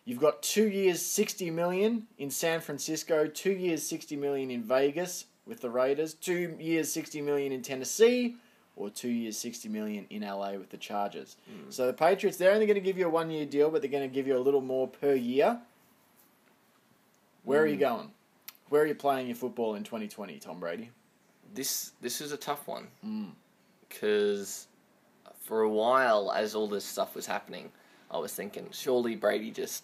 [0.04, 5.26] You've got two years, 60 million in San Francisco, two years, 60 million in Vegas
[5.46, 8.36] with the Raiders, two years, 60 million in Tennessee,
[8.76, 11.36] or two years, 60 million in LA with the Chargers.
[11.70, 13.92] So the Patriots, they're only going to give you a one year deal, but they're
[13.92, 15.60] going to give you a little more per year.
[17.44, 18.10] Where are you going?
[18.70, 20.90] Where are you playing your football in 2020, Tom Brady?
[21.54, 23.32] This this is a tough one Mm.
[23.88, 24.68] because
[25.42, 27.70] for a while, as all this stuff was happening,
[28.10, 29.84] I was thinking surely Brady just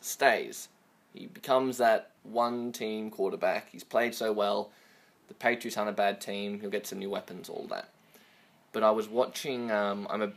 [0.00, 0.68] stays.
[1.12, 3.68] He becomes that one team quarterback.
[3.70, 4.70] He's played so well.
[5.28, 6.60] The Patriots aren't a bad team.
[6.60, 7.88] He'll get some new weapons, all that.
[8.72, 9.70] But I was watching.
[9.70, 10.32] Um, I'm a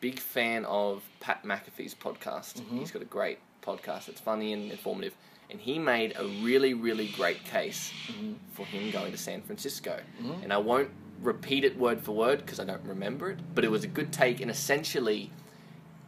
[0.00, 2.54] big fan of Pat McAfee's podcast.
[2.60, 2.78] Mm-hmm.
[2.78, 4.08] He's got a great podcast.
[4.08, 5.14] It's funny and informative.
[5.50, 8.34] And he made a really, really great case Mm-hmm.
[8.52, 10.00] for him going to San Francisco.
[10.42, 10.90] And I won't
[11.22, 14.12] repeat it word for word because I don't remember it, but it was a good
[14.12, 14.40] take.
[14.40, 15.30] And essentially,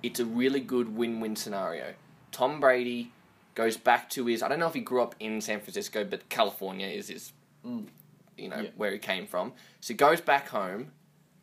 [0.03, 1.95] it's a really good win-win scenario.
[2.31, 3.13] Tom Brady
[3.55, 4.43] goes back to his.
[4.43, 7.33] I don't know if he grew up in San Francisco, but California is his,
[8.37, 8.71] you know, Yeah.
[8.77, 9.53] where he came from.
[9.81, 10.93] So he goes back home,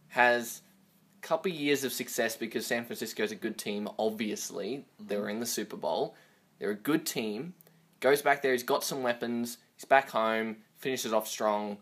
[0.10, 0.62] has
[1.21, 3.89] a couple years of success because San Francisco is a good team.
[3.97, 5.32] Obviously, they were mm-hmm.
[5.32, 6.15] in the Super Bowl.
[6.60, 7.54] They're a good team.
[7.99, 8.52] Goes back there.
[8.54, 9.58] He's got some weapons.
[9.75, 10.58] He's back home.
[10.78, 11.78] Finishes off strong.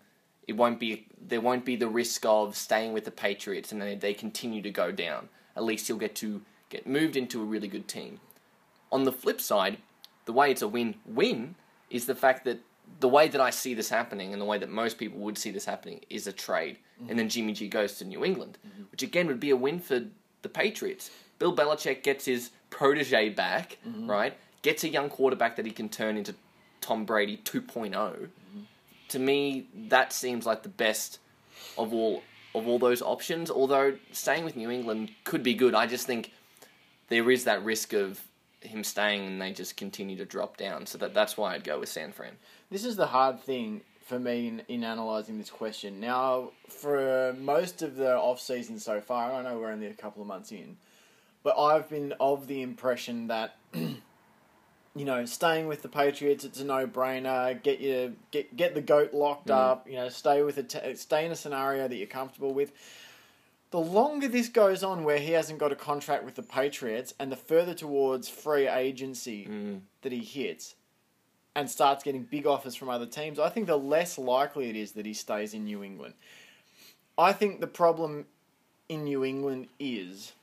[0.48, 1.08] It won't be.
[1.20, 4.72] There won't be the risk of staying with the Patriots and then they continue to
[4.72, 5.30] go down.
[5.56, 8.20] At least he'll get to get moved into a really good team.
[8.92, 9.78] On the flip side,
[10.26, 11.56] the way it's a win-win
[11.90, 12.60] is the fact that
[13.00, 15.52] the way that I see this happening and the way that most people would see
[15.52, 18.84] this happening is a trade, and then Jimmy G goes to New England, mm-hmm.
[18.92, 20.02] which again would be a win for
[20.42, 21.12] the Patriots.
[21.40, 24.10] Bill Belichick gets his protege back, mm-hmm.
[24.10, 24.34] right?
[24.64, 26.34] Gets a young quarterback that he can turn into
[26.82, 27.92] Tom Brady 2.0.
[27.92, 28.62] Mm-hmm.
[29.10, 31.20] To me, that seems like the best
[31.78, 32.24] of all
[32.56, 33.52] of all those options.
[33.52, 36.32] Although staying with New England could be good, I just think
[37.10, 38.22] there is that risk of
[38.62, 40.86] him staying and they just continue to drop down.
[40.86, 42.34] So that that's why I'd go with San Fran.
[42.70, 46.00] This is the hard thing for me in, in analysing this question.
[46.00, 50.22] Now, for most of the off season so far, I know we're only a couple
[50.22, 50.78] of months in,
[51.44, 56.66] but I've been of the impression that you know staying with the Patriots it's a
[56.66, 57.62] no brainer.
[57.62, 59.56] Get your get get the goat locked mm.
[59.56, 59.88] up.
[59.88, 62.72] You know, stay with a t- stay in a scenario that you're comfortable with.
[63.72, 67.32] The longer this goes on, where he hasn't got a contract with the Patriots, and
[67.32, 69.46] the further towards free agency
[70.02, 70.76] that he hits,
[71.56, 74.92] and starts getting big offers from other teams, I think the less likely it is
[74.94, 76.14] that he stays in New England.
[77.18, 78.28] I think the problem
[78.88, 80.34] in New England is,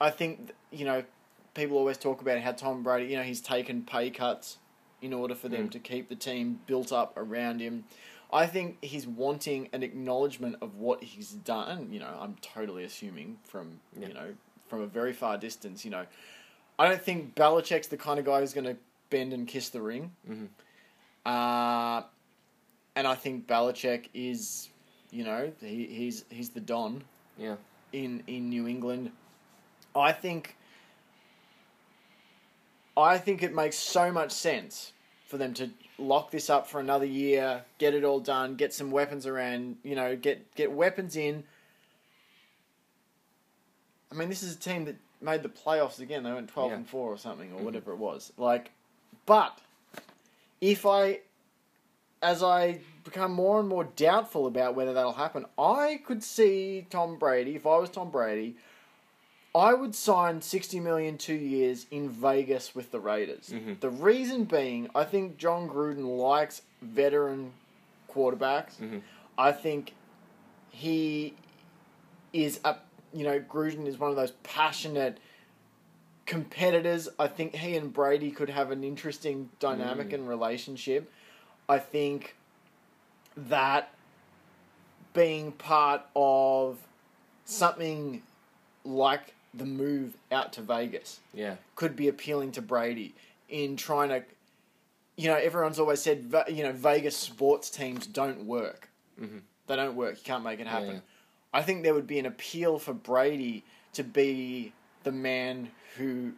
[0.00, 1.04] I think, you know,
[1.54, 4.58] people always talk about how Tom Brady, you know, he's taken pay cuts
[5.02, 5.72] in order for them Mm.
[5.72, 7.84] to keep the team built up around him.
[8.32, 11.92] I think he's wanting an acknowledgement of what he's done.
[11.92, 14.08] You know, I'm totally assuming from, Yeah.
[14.08, 14.34] you know,
[14.68, 16.06] from a very far distance, you know.
[16.78, 18.76] I don't think Belichick's the kind of guy who's going to
[19.10, 20.12] bend and kiss the ring.
[20.28, 20.48] Mhm.
[21.26, 22.04] Uh,
[22.94, 24.70] and I think Belichick is,
[25.10, 27.04] you know, he, he's he's the don
[27.36, 27.56] Yeah.
[27.92, 29.10] in in New England.
[29.94, 30.56] I think
[32.96, 34.92] I think it makes so much sense
[35.30, 38.90] for them to lock this up for another year, get it all done, get some
[38.90, 41.44] weapons around, you know, get get weapons in.
[44.10, 46.24] I mean, this is a team that made the playoffs again.
[46.24, 46.76] They went 12 Yeah.
[46.78, 47.64] and 4 or something or Mhm.
[47.64, 48.32] whatever it was.
[48.36, 48.72] Like
[49.24, 49.56] but
[50.60, 51.20] if I
[52.22, 57.16] as I become more and more doubtful about whether that'll happen, I could see Tom
[57.18, 58.56] Brady, if I was Tom Brady,
[59.54, 63.50] I would sign 60 million two years in Vegas with the Raiders.
[63.52, 63.80] Mhm.
[63.80, 67.52] The reason being, I think Jon Gruden likes veteran
[68.08, 68.76] quarterbacks.
[68.76, 69.02] Mhm.
[69.36, 69.94] I think
[70.70, 71.34] he
[72.32, 72.76] is a
[73.12, 75.18] you know Gruden is one of those passionate
[76.26, 77.08] competitors.
[77.18, 80.14] I think he and Brady could have an interesting dynamic Mm.
[80.14, 81.10] and relationship.
[81.68, 82.36] I think
[83.36, 83.92] that
[85.12, 86.78] being part of
[87.44, 88.22] something
[88.84, 91.56] like the move out to Vegas Yeah.
[91.74, 93.14] could be appealing to Brady
[93.48, 94.22] in trying to,
[95.16, 98.88] you know, everyone's always said, you know, Vegas sports teams don't work.
[99.20, 99.42] Mhm.
[99.66, 100.16] They don't work.
[100.18, 100.94] You can't make it happen.
[100.96, 101.00] yeah.
[101.52, 106.32] I think there would be an appeal for Brady to be the man who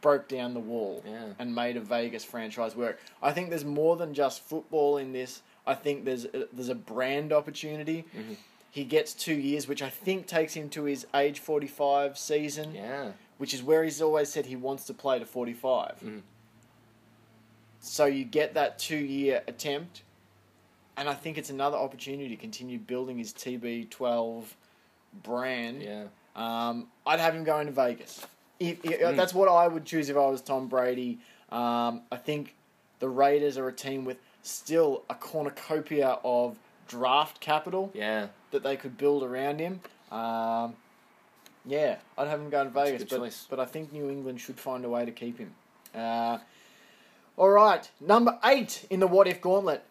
[0.00, 1.34] broke down the wall Yeah.
[1.38, 2.98] and made a Vegas franchise work.
[3.22, 5.42] I think there's more than just football in this.
[5.66, 8.04] I think there's a, there's a brand opportunity.
[8.16, 8.36] Mhm.
[8.74, 13.12] He gets two years, which I think takes him to his age 45 season, Yeah.
[13.38, 16.00] which is where he's always said he wants to play to 45.
[16.02, 16.22] Mhm.
[17.78, 20.02] So you get that two year attempt,
[20.96, 24.56] and I think it's another opportunity to continue building his TB12
[25.22, 25.80] brand.
[25.80, 26.06] Yeah.
[26.34, 28.26] Um, I'd have him going to Vegas.
[28.58, 29.14] If, if- Mm.
[29.16, 31.20] That's what I would choose if I was Tom Brady.
[31.52, 32.56] Um, I think
[32.98, 38.28] the Raiders are a team with still a cornucopia of draft capital Yeah.
[38.50, 39.80] that they could build around him.
[40.10, 40.74] Um,
[41.64, 44.10] yeah, I'd have him go to That's a Vegas, good but, but I think New
[44.10, 45.54] England should find a way to keep him.
[45.94, 46.38] Uh,
[47.36, 49.82] all right, number eight in the What If Gauntlet.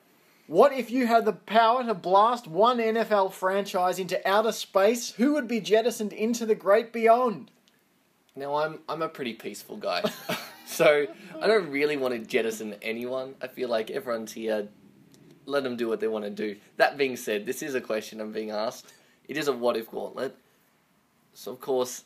[0.48, 5.12] What if you had the power to blast one NFL franchise into outer space?
[5.12, 7.50] Who would be jettisoned into the great beyond?
[8.36, 10.04] Now I'm I'm a pretty peaceful guy,
[10.66, 11.08] so
[11.42, 13.36] I don't really want to jettison anyone.
[13.42, 14.68] I feel like everyone's here.
[15.46, 16.56] Let them do what they want to do.
[16.78, 18.94] That being said, this is a question I'm being asked.
[19.28, 20.36] It is a what if gauntlet.
[21.34, 22.04] So of course,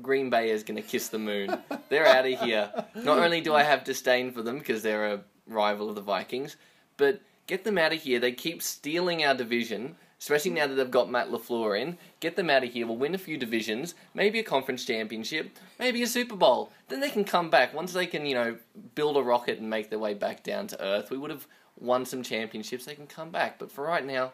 [0.00, 1.58] Green Bay is going to kiss the moon.
[1.88, 2.70] They're out of here.
[2.94, 6.56] Not only do I have disdain for them because they're a rival of the Vikings,
[6.96, 8.18] but get them out of here.
[8.18, 11.98] They keep stealing our division, especially now that they've got Matt LaFleur in.
[12.20, 12.86] Get them out of here.
[12.86, 16.70] We'll win a few divisions, maybe a conference championship, maybe a Super Bowl.
[16.88, 17.74] Then they can come back.
[17.74, 18.56] Once they can, you know,
[18.94, 21.46] build a rocket and make their way back down to Earth, we would have
[21.78, 22.84] won some championships.
[22.84, 23.58] They can come back.
[23.58, 24.32] But for right now,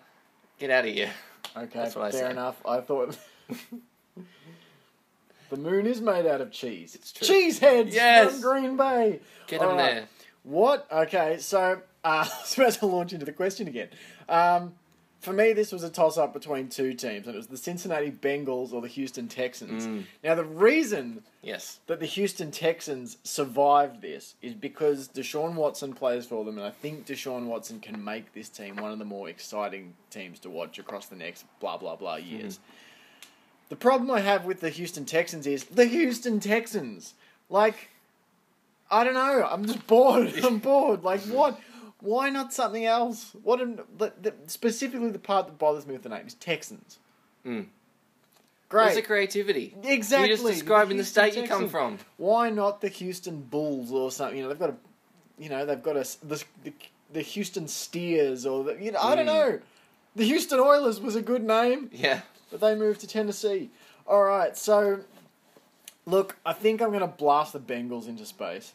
[0.59, 1.11] get out of here.
[1.57, 2.31] Okay, That's what I fair say.
[2.31, 2.57] enough.
[2.67, 3.17] I thought
[5.51, 6.95] the moon is made out of cheese.
[6.95, 7.27] It's true.
[7.27, 8.33] Cheese heads Yes.
[8.33, 9.21] from Green Bay.
[9.47, 9.77] Get them right.
[9.77, 10.09] there.
[10.43, 10.87] What?
[10.91, 13.89] Okay, so uh, I was about to launch into the question again.
[14.29, 14.75] Um,
[15.21, 18.11] for me, this was a toss up between two teams, and it was the Cincinnati
[18.13, 19.87] Bengals or the Houston Texans.
[19.87, 20.05] Mm.
[20.23, 21.81] Now, the reason Yes.
[21.89, 26.71] that the Houston Texans survived this is because Deshaun Watson plays for them, and I
[26.71, 30.79] think Deshaun Watson can make this team one of the more exciting teams to watch
[30.79, 32.61] across the next blah blah blah years.
[33.71, 37.15] The problem I have with the Houston Texans is the Houston Texans.
[37.51, 37.91] Like,
[38.91, 39.47] I don't know.
[39.51, 40.33] I'm just bored.
[40.45, 41.03] I'm bored.
[41.05, 41.61] Like, what?
[42.01, 43.33] Why not something else?
[43.43, 43.61] What?
[43.61, 46.99] An, the, the, specifically, the part that bothers me with the name is Texans.
[47.45, 47.67] Mm.
[48.69, 48.83] Great.
[48.85, 49.75] Where's the creativity?
[49.83, 50.29] Exactly.
[50.29, 51.99] You're just describing the Houston state you come from.
[52.19, 54.37] Why not the Houston Bulls or something?
[54.37, 54.75] You know, they've got a,
[55.39, 56.73] you know, they've got a the the,
[57.15, 59.27] the Houston Steers or the, you know, I don't Mm.
[59.27, 59.61] know.
[60.17, 62.21] The Houston Oilers was a good name, Yeah.
[62.51, 63.71] but they moved to Tennessee.
[64.07, 65.01] All right, so
[66.07, 68.73] look, I think I'm going to blast the Bengals into space.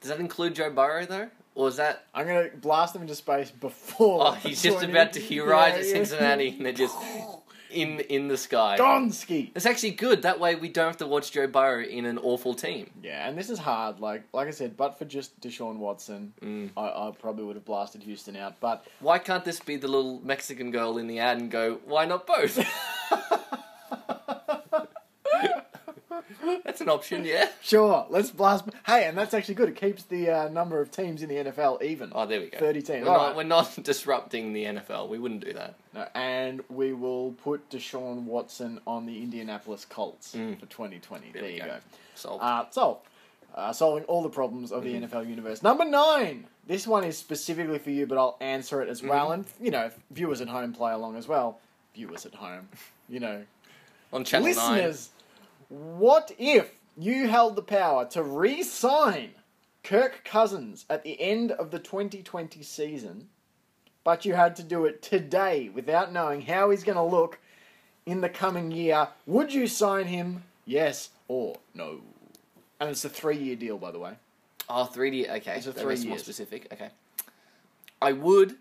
[0.00, 2.06] Does that include Joe Burrow though, or is that?
[2.14, 4.28] I'm going to blast them into space before.
[4.28, 5.92] Oh, he's just joining- about to he arrives Yeah, at yeah.
[5.92, 6.96] Cincinnati and they're just
[7.70, 8.76] in in the sky.
[8.78, 9.50] Gonski.
[9.56, 10.22] It's actually good.
[10.22, 12.90] That way we don't have to watch Joe Burrow in an awful team.
[13.02, 13.98] Yeah, and this is hard.
[14.00, 16.70] Like like I said, but for just Deshaun Watson, Mm.
[16.76, 18.60] I, I probably would have blasted Houston out.
[18.60, 22.04] But Why can't this be the little Mexican girl in the ad and go, why
[22.04, 22.58] not both?
[26.64, 27.48] That's an option, yeah.
[27.62, 28.64] Sure, let's blast.
[28.86, 29.68] Hey, and that's actually good.
[29.68, 32.12] It keeps the uh, number of teams in the NFL even.
[32.14, 32.58] Oh, there we go.
[32.58, 33.04] 30 teams.
[33.06, 33.36] We're, All not, right.
[33.36, 35.08] we're not disrupting the NFL.
[35.08, 35.74] We wouldn't do that.
[35.94, 40.58] No, and we will put Deshaun Watson on the Indianapolis Colts Mm.
[40.60, 41.30] for 2020.
[41.32, 41.66] There, There you go.
[41.66, 41.76] go.
[42.14, 43.06] So Uh, solved.
[43.54, 45.62] Uh, solving all the problems of the NFL universe.
[45.62, 46.46] Number nine.
[46.66, 49.32] This one is specifically for you, but I'll answer it as well.
[49.32, 51.60] And, you know, viewers at home play along as well.
[51.94, 52.68] Viewers at home.
[53.08, 53.44] You know,
[54.12, 55.10] on Channel Listeners,
[55.74, 59.30] what if you held the power to re sign
[59.82, 63.28] Kirk Cousins at the end of the 2020 season,
[64.04, 67.38] but you had to do it today without knowing how he's going to look
[68.06, 69.08] in the coming year?
[69.26, 70.44] Would you sign him?
[70.64, 72.00] Yes or no?
[72.80, 74.10] And it's a three year deal, by the way.
[74.10, 74.18] 9.
[74.68, 75.28] Oh, 3D.
[75.36, 75.56] Okay.
[75.56, 76.22] It's a that three makes more years.
[76.22, 76.68] specific.
[76.72, 76.88] Okay.
[78.00, 78.56] I would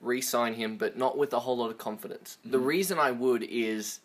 [0.00, 2.38] re sign him, but not with a whole lot of confidence.
[2.44, 2.66] The Mm-hmm.
[2.66, 4.00] reason I would is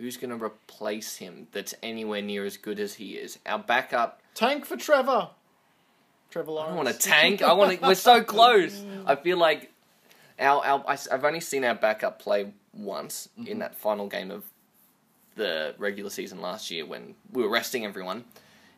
[0.00, 3.38] who's going to replace him that's anywhere near as good as he is?
[3.46, 5.30] Our backup Tank for Trevor.
[6.30, 6.68] Trevor I Lawrence.
[6.68, 7.42] don't want a tank.
[7.42, 7.86] I want to.
[7.86, 8.82] We're so close.
[9.06, 9.70] I feel like
[10.38, 13.58] our, our I, have only seen our backup play once in mm-hmm.
[13.58, 14.44] that final game of
[15.36, 18.24] the regular season last year when we were resting everyone.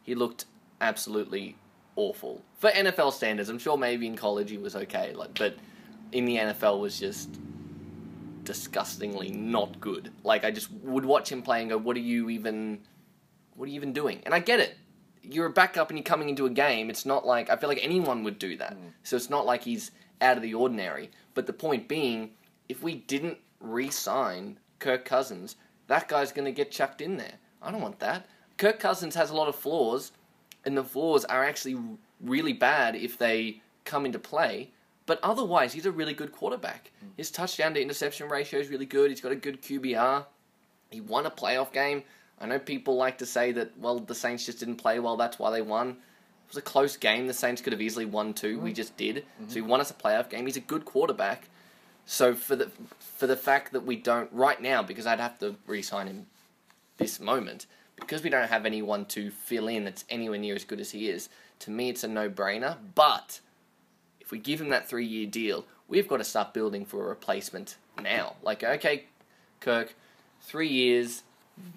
[0.03, 0.47] He looked
[0.81, 1.57] absolutely
[1.97, 3.49] awful for NFL standards.
[3.49, 5.57] I'm sure maybe in college he was okay, like, but
[6.11, 7.29] in the NFL was just
[8.45, 10.11] disgustingly not good.
[10.25, 12.81] Like I just would watch him play and go, "What are you even?
[13.55, 14.77] What are you even doing?" And I get it.
[15.23, 16.91] You're a backup and you're coming into a game.
[16.91, 18.75] It's not like I feel like anyone would do that.
[18.75, 18.93] Mm.
[19.03, 21.11] So it's not like he's out of the ordinary.
[21.35, 22.31] But the point being,
[22.69, 27.35] if we didn't re-sign Kirk Cousins, that guy's going to get chucked in there.
[27.61, 28.27] I don't want that.
[28.57, 30.13] Kirk Cousins has a lot of flaws,
[30.65, 31.79] and the flaws are actually
[32.21, 34.71] really bad if they come into play.
[35.07, 36.93] But otherwise, he's a really good quarterback.
[37.05, 37.09] Mm.
[37.17, 39.11] His touchdown to interception ratio is really good.
[39.11, 40.25] He's got a good QBR.
[40.91, 42.05] He won a playoff game.
[42.41, 45.39] I know people like to say that, well, the Saints just didn't play well, that's
[45.39, 45.91] why they won.
[45.91, 45.97] It
[46.49, 47.27] was a close game.
[47.27, 48.59] The Saints could have easily won two.
[48.59, 48.77] We mm.
[48.77, 49.17] just did.
[49.17, 49.49] Mm-hmm.
[49.49, 50.47] So he won us a playoff game.
[50.47, 51.49] He's a good quarterback.
[52.05, 55.55] So for the for the fact that we don't right now, because I'd have to
[55.67, 56.27] re-sign him
[56.99, 60.81] this moment, because we don't have anyone to fill in that's anywhere near as good
[60.81, 61.29] as he is.
[61.61, 62.77] To me, it's a no-brainer.
[62.95, 63.41] But
[64.23, 67.77] if we give him that three-year deal, we've got to start building for a replacement
[68.01, 68.37] now.
[68.43, 69.05] Like, okay,
[69.61, 69.95] Kirk,
[70.41, 71.25] three years.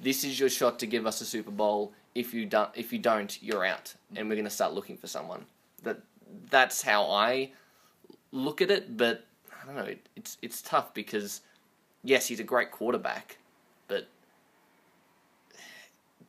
[0.02, 1.92] This is your shot to give us a Super Bowl.
[2.14, 5.08] If you don't, if you don't, you're out, and we're going to start looking for
[5.08, 5.46] someone.
[5.84, 6.00] That
[6.50, 7.52] that's how I
[8.32, 8.96] look at it.
[8.96, 9.84] But I don't know.
[9.84, 11.42] It, it's it's tough because
[12.04, 13.38] yes, he's a great quarterback,
[13.88, 14.08] but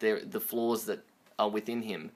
[0.00, 1.04] there the flaws that
[1.38, 2.10] are within him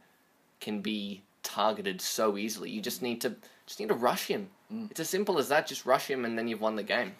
[0.61, 2.71] can be targeted so easily.
[2.71, 3.37] You just need to
[3.71, 4.49] just need to rush him.
[4.91, 5.69] It's as simple as that.
[5.69, 7.13] Just rush him, and then you've won the game.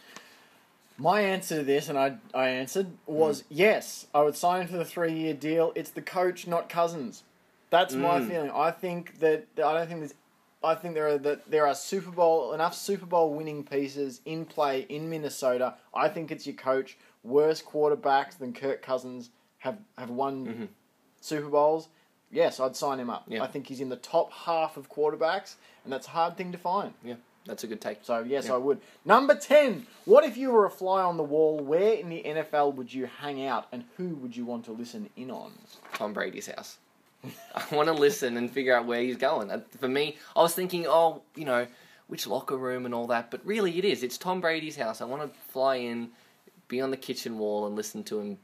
[0.99, 4.09] My answer to this, and I, I answered, was yes.
[4.13, 5.73] I would sign for the three year deal.
[5.77, 7.23] It's the coach, not Cousins.
[7.71, 8.29] That's my Mm.
[8.29, 8.51] feeling.
[8.51, 10.15] I think that I don't think there's.
[10.63, 14.45] I think there are that there are Super Bowl enough Super Bowl winning pieces in
[14.45, 15.75] play in Minnesota.
[15.95, 16.99] I think it's your coach.
[17.23, 20.69] Worse quarterbacks than Kirk Cousins have have won Mhm.
[21.21, 21.89] Super Bowls.
[22.31, 23.25] Yes, I'd sign him up.
[23.27, 23.43] Yeah.
[23.43, 26.59] I think he's in the top half of quarterbacks, and that's a hard thing to
[26.59, 26.95] find.
[27.05, 27.15] Yeah,
[27.45, 27.99] that's a good take.
[28.03, 28.55] So yes, Yeah.
[28.55, 28.81] I would.
[29.05, 29.87] Number ten.
[30.05, 31.59] What if you were a fly on the wall?
[31.59, 35.11] Where in the NFL would you hang out, and who would you want to listen
[35.17, 35.53] in on?
[35.95, 36.79] Tom Brady's house.
[37.55, 39.51] I want to listen and figure out where he's going.
[39.51, 41.67] Uh, For me, I was thinking, oh, you know,
[42.07, 44.03] which locker room and all that, but really it is.
[44.03, 45.01] It's Tom Brady's house.
[45.01, 46.11] I want to fly in,
[46.69, 48.39] be on the kitchen wall, and listen to him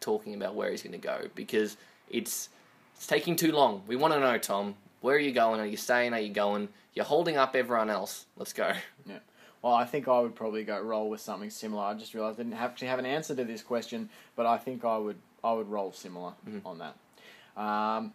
[0.00, 1.76] talking about where he's going to go because
[2.10, 2.48] it's
[2.96, 3.82] it's taking too long.
[3.86, 5.60] We want to know, Tom, where are you going?
[5.60, 6.12] Are you staying?
[6.14, 6.68] Are you going?
[6.94, 8.26] You're holding up everyone else.
[8.36, 8.72] Let's go.
[9.06, 9.18] Yeah.
[9.62, 11.82] Well, I think I would probably go roll with something similar.
[11.84, 14.84] I just realised I didn't actually have an answer to this question, but I think
[14.84, 16.60] I would I would roll similar Mhm.
[16.64, 17.60] on that.
[17.60, 18.12] Um,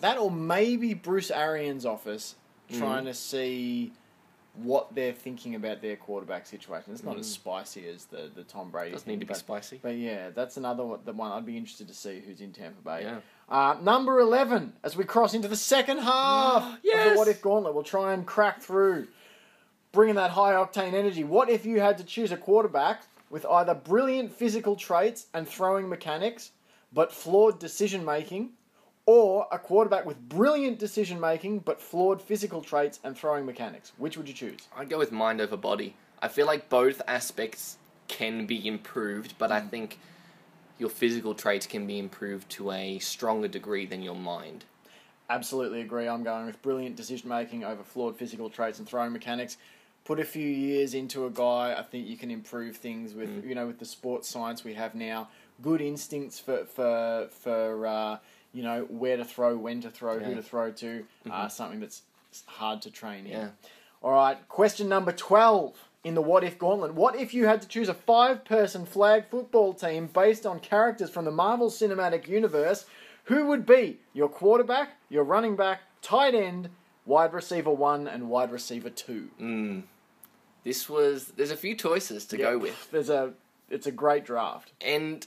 [0.00, 2.34] that or maybe Bruce Arians' office
[2.72, 3.92] trying to see
[4.54, 6.92] what they're thinking about their quarterback situation.
[6.92, 7.32] It's not as Mm.
[7.34, 8.92] spicy as the the Tom Brady.
[8.92, 9.80] Doesn't thing, need to be spicy.
[9.82, 12.80] But yeah, that's another one, the one I'd be interested to see who's in Tampa
[12.82, 13.02] Bay.
[13.02, 13.18] Yeah.
[13.48, 17.74] Uh, number 11, as we cross into the second half of the What If Gauntlet,
[17.74, 19.08] we'll try and crack through,
[19.92, 21.24] bringing that high octane energy.
[21.24, 25.88] What if you had to choose a quarterback with either brilliant physical traits and throwing
[25.88, 26.52] mechanics,
[26.92, 28.50] but flawed decision making,
[29.06, 33.92] or a quarterback with brilliant decision making, but flawed physical traits and throwing mechanics?
[33.98, 34.68] Which would you choose?
[34.76, 35.94] I'd go with mind over body.
[36.22, 37.76] I feel like both aspects
[38.08, 39.70] can be improved, but I Mm.
[39.70, 39.98] think
[40.78, 44.64] your physical traits can be improved to a stronger degree than your mind.
[45.30, 46.06] Absolutely agree.
[46.06, 49.56] I'm going with brilliant decision making over flawed physical traits and throwing mechanics.
[50.04, 53.48] Put a few years into a guy, I think you can improve things with Mm.
[53.48, 55.28] you know with the sports science we have now.
[55.62, 58.18] Good instincts for for for uh,
[58.54, 61.04] you know where to throw, when to throw, who to throw to.
[61.30, 62.02] Uh, something that's
[62.46, 63.32] hard to train in.
[63.32, 63.48] Yeah.
[64.02, 64.36] All right.
[64.48, 66.94] Question number twelve in the What If Gauntlet.
[66.94, 71.24] What if you had to choose a five-person flag football team based on characters from
[71.24, 72.86] the Marvel Cinematic Universe?
[73.24, 76.68] Who would be your quarterback, your running back, tight end,
[77.06, 79.30] wide receiver one, and wide receiver two?
[79.40, 79.82] Mm.
[80.62, 81.32] This was.
[81.36, 82.90] There's a few choices to Yeah, go with.
[82.90, 83.32] There's a.
[83.70, 84.72] It's a great draft.
[84.82, 85.26] And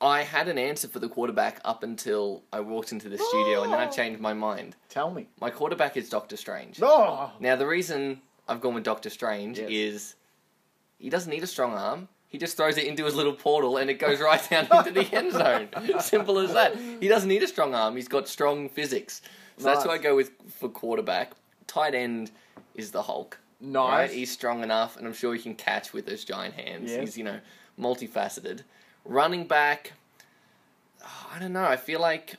[0.00, 3.72] I had an answer for the quarterback up until I walked into the studio, and
[3.72, 4.76] then I changed my mind.
[4.90, 5.28] Tell me.
[5.40, 6.78] My quarterback is Doctor Strange.
[6.82, 9.68] Oh, Now, the reason I've gone with Doctor Strange Yes.
[9.70, 10.14] is
[10.98, 12.08] he doesn't need a strong arm.
[12.28, 15.08] He just throws it into his little portal and it goes right down into the
[15.16, 15.68] end zone.
[16.00, 16.76] Simple as that.
[17.00, 17.96] He doesn't need a strong arm.
[17.96, 19.22] He's got strong physics.
[19.56, 20.02] So that's who I Nice.
[20.02, 21.32] go with for quarterback.
[21.66, 22.30] Tight end
[22.74, 23.38] is the Hulk.
[23.60, 23.90] nice.
[23.90, 24.10] Right?
[24.10, 26.90] He's strong enough, and I'm sure he can catch with those giant hands.
[26.90, 27.00] Yes.
[27.00, 27.40] He's you know
[27.80, 28.60] multifaceted.
[29.08, 29.92] Running back,
[31.04, 31.64] oh, I don't know.
[31.64, 32.36] I feel like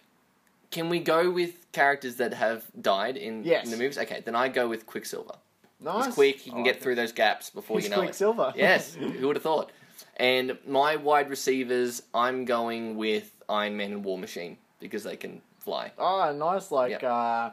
[0.72, 3.66] can we go with characters that have died in, Yes.
[3.66, 3.98] in the movies?
[3.98, 5.36] Okay, then I go with Quicksilver.
[5.80, 6.06] nice.
[6.06, 6.36] He's quick.
[6.40, 8.06] He can I get like through those gaps before He's you know it.
[8.06, 8.54] Quicksilver.
[8.56, 8.60] it.
[8.60, 9.72] Yes, who would have thought?
[10.18, 15.42] And my wide receivers, I'm going with Iron Man and War Machine because they can
[15.60, 15.92] fly.
[15.98, 16.72] Oh, nice.
[16.72, 17.04] Like Yep.
[17.04, 17.50] uh,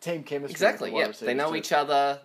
[0.00, 0.52] team chemistry.
[0.52, 0.90] Exactly.
[0.92, 1.56] with Yeah, they know too.
[1.56, 2.20] each other.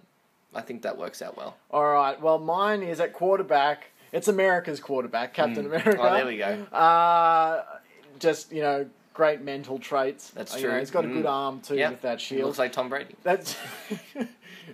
[0.54, 1.58] I think that works out well.
[1.71, 2.19] All right.
[2.21, 3.91] Well, mine is at quarterback.
[4.12, 5.67] It's America's quarterback, Captain Mm.
[5.67, 5.98] America.
[6.00, 6.63] Oh, there we go.
[6.76, 7.63] Uh,
[8.19, 10.30] just you know, great mental traits.
[10.32, 10.80] That's Uh, you know, true.
[10.80, 11.13] he's got a Mm.
[11.13, 12.45] good arm too Yeah, with that He shield.
[12.48, 13.15] looks like Tom Brady.
[13.24, 13.56] That's.
[14.15, 14.28] and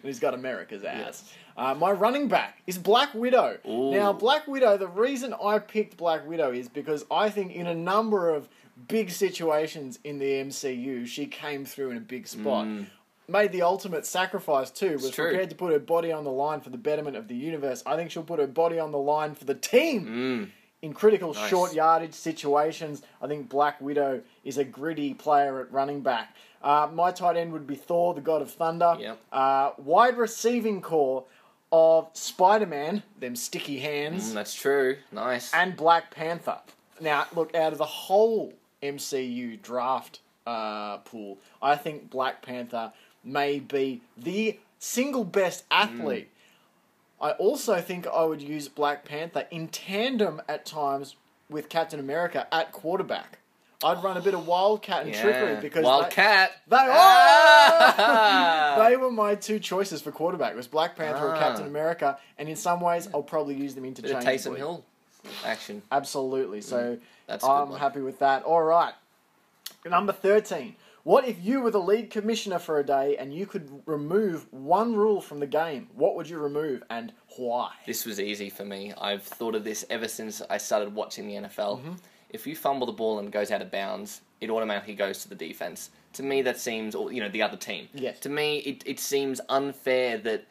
[0.04, 1.00] he's got America's ass.
[1.06, 1.34] Yes.
[1.58, 3.58] Uh, my running back is Black Widow.
[3.68, 3.92] Ooh.
[3.92, 4.76] Now, Black Widow.
[4.78, 8.50] The reason I picked Black Widow is because I think in a number of
[8.90, 12.66] big situations in the MCU, she came through in a big spot.
[12.66, 12.88] Mm.
[13.28, 14.94] Made the ultimate sacrifice too.
[14.94, 17.82] Was prepared to put her body on the line for the betterment of the universe.
[17.86, 20.52] I think she'll put her body on the line for the team Mm.
[20.84, 21.50] in critical Nice.
[21.50, 23.02] short yardage situations.
[23.22, 26.36] I think Black Widow is a gritty player at running back.
[26.64, 28.96] Uh, my tight end would be Thor, the God of Thunder.
[29.00, 29.20] Yep.
[29.32, 31.26] Uh, wide receiving corps
[31.72, 34.98] of Spider Man, them sticky hands, Mm, that's true.
[35.12, 35.52] Nice.
[35.54, 36.60] and Black Panther.
[37.02, 38.54] Now, look, out of the whole
[38.84, 42.94] MCU draft uh, pool, I think Black Panther
[43.26, 46.30] may be the single best athlete.
[47.20, 51.16] I also think I would use Black Panther in tandem at times
[51.50, 53.40] with Captain America at quarterback.
[53.84, 56.52] I'd run a bit of wildcat and trickery because they- Wildcat.
[56.68, 58.76] they, Ah!
[58.88, 60.54] they were my two choices for quarterback.
[60.54, 61.40] It was Black Panther or Ah.
[61.40, 64.38] Captain America, and in some ways, I'll probably use them Bit interchangeably.
[64.38, 64.84] Taysom Hill
[65.44, 65.82] action.
[65.92, 66.62] Absolutely.
[66.62, 66.98] So
[67.28, 68.44] That's I'm happy with that.
[68.44, 68.94] All right.
[69.86, 70.76] Number 13.
[71.06, 74.96] What if you were the league commissioner for a day and you could remove one
[74.96, 75.88] rule from the game?
[75.94, 77.74] What would you remove and why?
[77.86, 78.92] This was easy for me.
[79.00, 81.78] I've thought of this ever since I started watching the NFL.
[81.78, 81.92] Mm-hmm.
[82.32, 85.30] If you fumble the ball and it goes out of bounds, it automatically goes to
[85.30, 85.92] the defense.
[86.14, 87.88] To me, that seems, or you know, the other team.
[87.94, 88.20] Yes.
[88.22, 90.48] To me, it, it seems unfair that.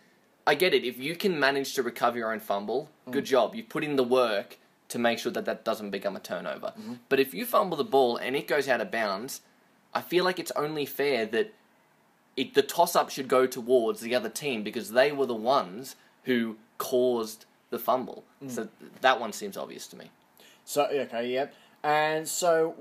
[0.47, 0.85] I get it.
[0.85, 3.13] If you can manage to recover your own fumble, mm.
[3.13, 3.57] good job.
[3.57, 6.75] You've put in the work to make sure that that doesn't become a turnover.
[6.79, 6.95] Mm-hmm.
[7.09, 9.41] But if you fumble the ball and it goes out of bounds,
[9.95, 11.55] I feel like it's only fair that
[12.37, 15.97] it, the toss up should go towards the other team because they were the ones
[16.25, 18.25] who caused the fumble.
[18.43, 18.51] Mm.
[18.51, 18.69] So
[19.01, 20.11] that one seems obvious to me.
[20.65, 21.55] So okay, yep.
[21.83, 22.75] And so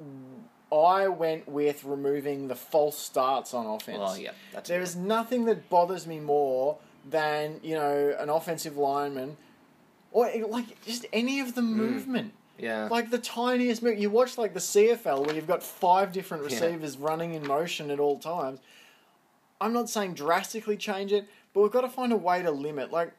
[0.71, 3.99] I went with removing the false starts on offense.
[4.01, 4.31] Oh, yeah,
[4.65, 6.77] there is nothing that bothers me more
[7.09, 9.37] than you know an offensive lineman,
[10.11, 11.75] or like just any of the mm.
[11.75, 12.33] movement.
[12.57, 12.87] Yeah.
[12.89, 13.97] Like the tiniest move.
[13.97, 16.55] You watch like the CFL where you've got five different Yeah.
[16.59, 18.59] receivers running in motion at all times.
[19.59, 22.91] I'm not saying drastically change it, but we've got to find a way to limit.
[22.91, 23.13] Like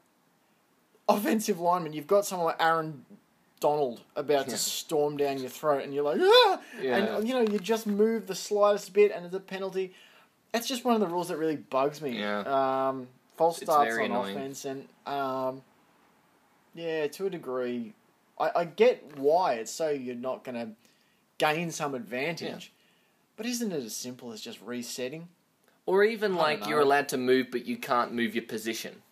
[1.08, 3.04] offensive lineman, you've got someone like Aaron
[3.60, 4.52] Donald about Yeah.
[4.52, 6.60] to storm down your throat, and you're like, ah!
[6.80, 6.96] Yeah.
[6.98, 9.94] and you know you just move the slightest bit, and it's a penalty.
[10.52, 12.18] That's just one of the rules that really bugs me.
[12.18, 12.40] Yeah.
[12.88, 14.36] Um, false starts on annoying.
[14.36, 15.62] offense, and um,
[16.74, 17.94] yeah, to a degree,
[18.38, 20.72] I, I get why it's so you're not going to
[21.38, 22.72] gain some advantage.
[23.36, 25.28] But isn't it as simple as just resetting?
[25.86, 29.02] Or even like you're allowed to move, but you can't move your position.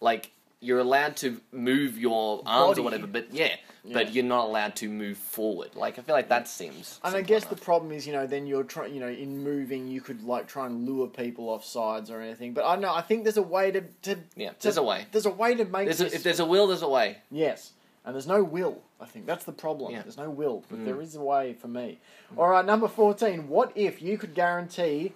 [0.00, 2.80] Like you're allowed to move your arms Body.
[2.80, 3.56] or whatever, but yeah,
[3.92, 5.74] but you're not allowed to move forward.
[5.74, 7.00] Like I feel like that seems.
[7.02, 9.88] And I guess the problem is, you know, then you're trying, you know, in moving,
[9.88, 12.52] you could like try and lure people off sides or anything.
[12.52, 12.94] But I don't know.
[12.94, 15.06] I think there's a way to, to yeah, there's a way.
[15.10, 16.12] There's a way to make There's this.
[16.12, 17.18] a, if there's a will, there's a way.
[17.30, 17.72] Yes,
[18.04, 18.80] and there's no will.
[19.00, 19.92] I think that's the problem.
[19.92, 20.02] Yeah.
[20.02, 20.84] There's no will, but Mm.
[20.84, 21.98] there is a way for me.
[22.36, 23.48] All right, number fourteen.
[23.48, 25.12] What if you could guarantee?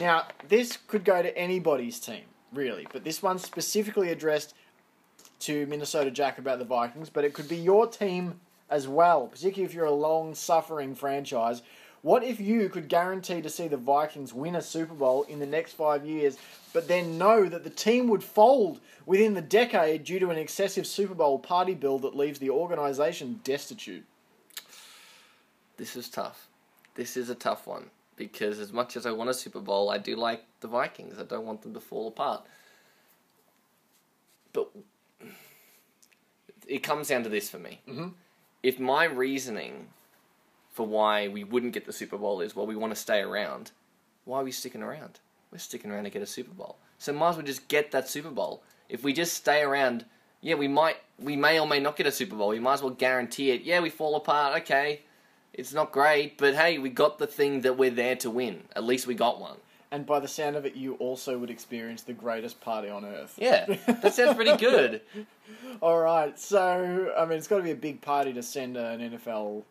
[0.00, 4.54] Now, this could go to anybody's team, really, but this one's specifically addressed
[5.40, 7.10] to Minnesota Jack about the Vikings.
[7.10, 8.40] But it could be your team
[8.70, 11.62] as well, particularly if you're a long-suffering franchise.
[12.04, 15.46] What if you could guarantee to see the Vikings win a Super Bowl in the
[15.46, 16.36] next five years,
[16.74, 20.86] but then know that the team would fold within the decade due to an excessive
[20.86, 24.04] Super Bowl party bill that leaves the organization destitute?
[25.78, 26.46] This is tough.
[26.94, 29.96] This is a tough one because as much as I want a Super Bowl, I
[29.96, 31.18] do like the Vikings.
[31.18, 32.42] I don't want them to fall apart.
[34.52, 34.68] But
[36.66, 37.80] it comes down to this for me.
[37.88, 38.12] Mhm.
[38.62, 39.88] If my reasoning
[40.74, 43.70] for why we wouldn't get the Super Bowl is, well, we want to stay around,
[44.24, 45.20] why are we sticking around?
[45.52, 46.76] We're sticking around to get a Super Bowl.
[46.98, 48.64] So might as well just get that Super Bowl.
[48.88, 50.04] If we just stay around,
[50.40, 52.48] yeah, we might, we may or may not get a Super Bowl.
[52.48, 53.62] We might as well guarantee it.
[53.62, 54.62] Yeah, we fall apart.
[54.62, 55.02] Okay,
[55.52, 58.64] it's not great, but hey, we got the thing that we're there to win.
[58.74, 59.58] At least we got one.
[59.92, 63.34] And by the sound of it, you also would experience the greatest party on earth.
[63.38, 65.02] Yeah, that sounds pretty good.
[65.80, 68.98] All right, so I mean, it's got to be a big party to send an
[69.12, 69.62] NFL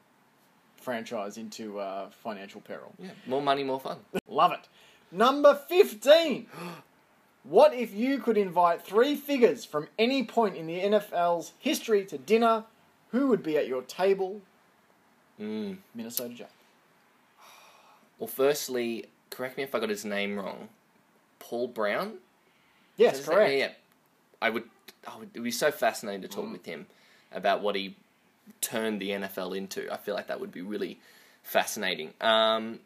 [0.84, 2.93] franchise into uh, financial peril.
[2.99, 3.97] Yeah, more money, more fun.
[4.27, 4.67] Love it.
[5.11, 6.47] Number 15.
[7.45, 12.17] What if you could invite three figures from any point in the NFL's history to
[12.17, 12.63] dinner?
[13.11, 14.39] Who would be at your table?
[15.38, 15.79] Mm.
[15.93, 16.51] Minnesota Jack.
[18.17, 20.69] Well, firstly, correct me if I got his name wrong.
[21.39, 22.13] Paul Brown.
[22.95, 23.51] Yes, correct.
[23.51, 23.71] Yeah, yeah.
[24.41, 24.63] I would.
[25.05, 25.29] I would.
[25.34, 26.86] It would be so fascinating to talk with him
[27.34, 27.97] about what he
[28.61, 29.91] turned the NFL into.
[29.91, 30.99] I feel like that would be really
[31.43, 32.13] fascinating.
[32.21, 32.79] Um,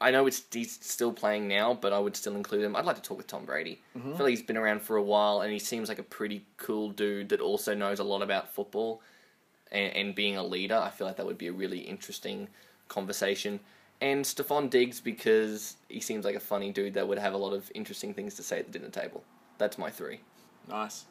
[0.00, 2.76] I know it's he's still playing now, but I would still include him.
[2.76, 3.80] I'd like to talk with Tom Brady.
[3.96, 6.44] I feel like he's been around for a while, and he seems like a pretty
[6.56, 9.00] cool dude that also knows a lot about football
[9.72, 10.76] and, and being a leader.
[10.76, 12.48] I feel like that would be a really interesting
[12.88, 13.60] conversation.
[14.00, 17.52] And Stefon Diggs because he seems like a funny dude that would have a lot
[17.52, 19.22] of interesting things to say at the dinner table.
[19.56, 20.20] That's my three.
[20.68, 21.06] Nice.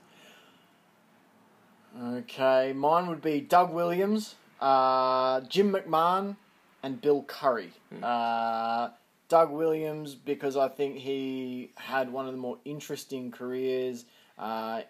[2.02, 6.36] Okay, mine would be Doug Williams, uh, Jim McMahon,
[6.82, 7.72] and Bill Curry.
[8.02, 8.90] Uh,
[9.30, 14.06] Doug Williams because I think he had one of the more interesting careers
[14.38, 14.82] uh,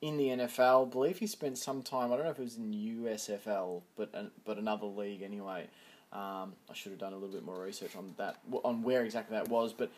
[0.00, 0.86] in the NFL.
[0.86, 2.12] I believe he spent some time.
[2.12, 4.12] I don't know if it was in USFL, but
[4.44, 5.68] but another league anyway.
[6.12, 9.36] Um, I should have done a little bit more research on that, on where exactly
[9.36, 9.72] that was.
[9.72, 9.90] But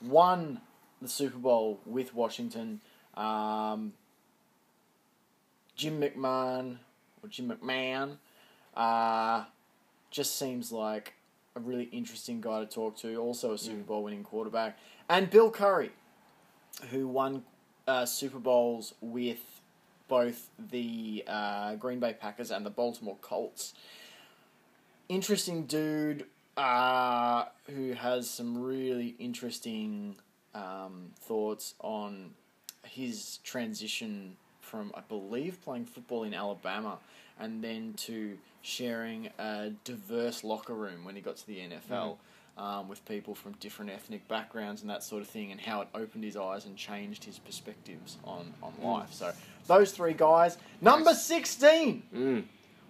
[0.00, 0.60] won
[1.02, 2.80] the Super Bowl with Washington.
[3.14, 3.92] Um,
[5.76, 6.78] Jim McMahon
[7.22, 8.16] or Jim McMahon
[8.74, 9.44] uh,
[10.10, 11.14] just seems like
[11.54, 13.16] a really interesting guy to talk to.
[13.16, 15.92] Also a Super Bowl winning quarterback, and Bill Curry,
[16.90, 17.44] who won
[17.86, 19.60] uh, Super Bowls with
[20.08, 23.74] both the uh, Green Bay Packers and the Baltimore Colts.
[25.08, 26.26] Interesting dude.
[26.56, 30.16] uh, who has some really interesting
[30.54, 32.30] um, thoughts on
[32.84, 34.36] his transition
[34.76, 36.98] from, I believe, playing football in Alabama
[37.40, 42.16] and then to sharing a diverse locker room when he got to the NFL.
[42.58, 45.88] Um, with people from different ethnic backgrounds and that sort of thing, and how it
[45.94, 49.12] opened his eyes and changed his perspectives on, on life.
[49.12, 49.30] So,
[49.66, 50.56] those three guys.
[50.80, 51.22] Number Nice.
[51.24, 52.02] 16.
[52.14, 52.44] Mm.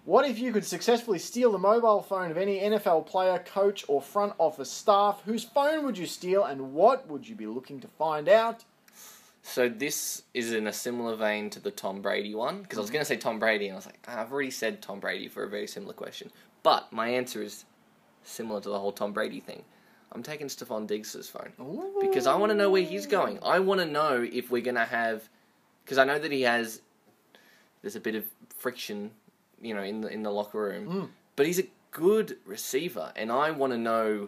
[0.05, 4.01] What if you could successfully steal the mobile phone of any NFL player, coach, or
[4.01, 5.21] front office staff?
[5.25, 8.63] Whose phone would you steal and what would you be looking to find out?
[9.47, 12.91] So this is in a similar vein to the Tom Brady one because I was
[12.91, 15.29] going to say Tom Brady and I was like, "Ah, I've already said Tom Brady
[15.29, 16.31] for a very similar question.
[16.63, 17.63] But my answer is
[18.23, 19.63] similar to the whole Tom Brady thing.
[20.11, 21.53] I'm taking Stefon Diggs' phone
[22.01, 23.39] because I want to know where he's going.
[23.41, 25.29] I want to know if we're going to have
[25.85, 26.81] because I know that he has
[27.81, 28.25] there's a bit of
[28.57, 29.11] friction,
[29.61, 30.87] you know, in the in the locker room.
[30.87, 31.09] Mm.
[31.37, 34.27] But he's a good receiver and I want to know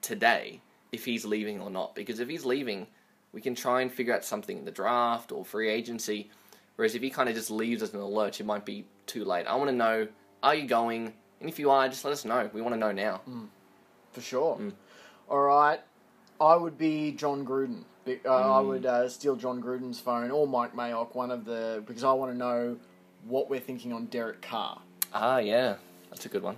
[0.00, 2.88] today if he's leaving or not because if he's leaving
[3.34, 6.30] we can try and figure out something in the draft or free agency.
[6.76, 9.24] Whereas if he kind of just leaves us in the lurch, it might be too
[9.24, 9.46] late.
[9.46, 10.08] I want to know,
[10.42, 11.12] are you going?
[11.40, 12.48] And if you are, just let us know.
[12.52, 13.20] We want to know now.
[14.12, 14.56] For sure.
[14.56, 14.72] Mm.
[15.28, 15.80] All right.
[16.40, 17.84] I would be Jon Gruden.
[18.06, 18.66] Uh, I Mm.
[18.68, 21.82] would uh, steal Jon Gruden's phone or Mike Mayock, one of the.
[21.86, 22.76] Because I want to know
[23.24, 24.78] what we're thinking on Derek Carr.
[25.12, 25.76] Ah, yeah,
[26.10, 26.56] that's a good one.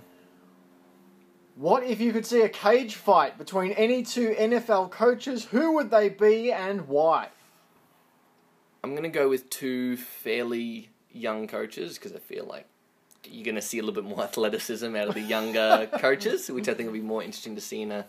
[1.57, 5.45] What if you could see a cage fight between any two NFL coaches?
[5.45, 7.29] Who would they be and why?
[8.83, 12.65] I'm gonna go with two fairly young coaches because I feel like
[13.25, 16.75] you're gonna see a little bit more athleticism out of the younger coaches, which I
[16.75, 18.05] think will be more interesting to see in a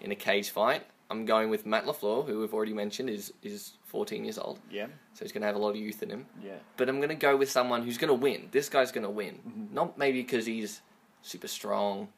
[0.00, 0.82] in a cage fight.
[1.10, 4.86] I'm going with Matt LaFleur, who we've already mentioned is is 14 years old, Yeah,
[5.14, 6.26] so he's gonna have a lot of youth in him.
[6.44, 6.56] yeah.
[6.76, 8.48] but I'm going to go with someone who's going to win.
[8.50, 9.38] This guy's going to win.
[9.48, 9.72] Mhm.
[9.72, 10.82] Not maybe because he's
[11.22, 12.08] super strong,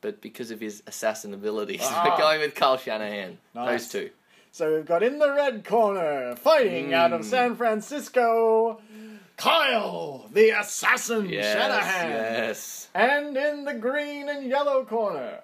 [0.00, 1.80] but because of his assassin abilities.
[1.84, 2.06] Ah.
[2.10, 3.38] We're going with Kyle Shanahan.
[3.54, 3.84] Nice.
[3.84, 4.10] Those two.
[4.52, 7.24] So we've got in the red corner, fighting out of Mm.
[7.24, 8.80] San Francisco,
[9.36, 12.10] Kyle, the assassin Yes, Shanahan.
[12.10, 12.88] yes.
[12.94, 15.40] And in the green and yellow corner,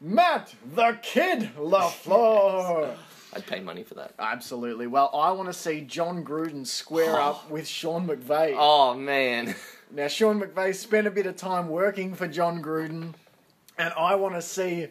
[0.00, 2.94] Matt the Kid LaFleur.
[3.34, 4.12] I'd pay money for that.
[4.18, 4.86] Absolutely.
[4.86, 8.54] Well, I want to see Jon Gruden square up with Sean McVay.
[8.56, 9.54] Oh, man.
[9.90, 13.14] Now, Sean McVay spent a bit of time working for Jon Gruden,
[13.78, 14.88] and I want to see,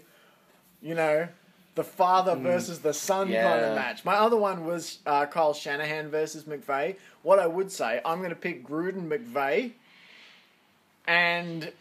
[0.81, 1.27] you know,
[1.75, 4.05] the father versus the son kind of match.
[4.05, 6.97] My other one was uh, Kyle Shanahan versus McVay.
[7.23, 9.71] What I would say, I'm going to pick Gruden McVay,
[11.07, 11.71] and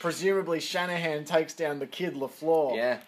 [0.00, 2.74] presumably Shanahan takes down the kid LaFleur.
[2.76, 2.98] Yeah.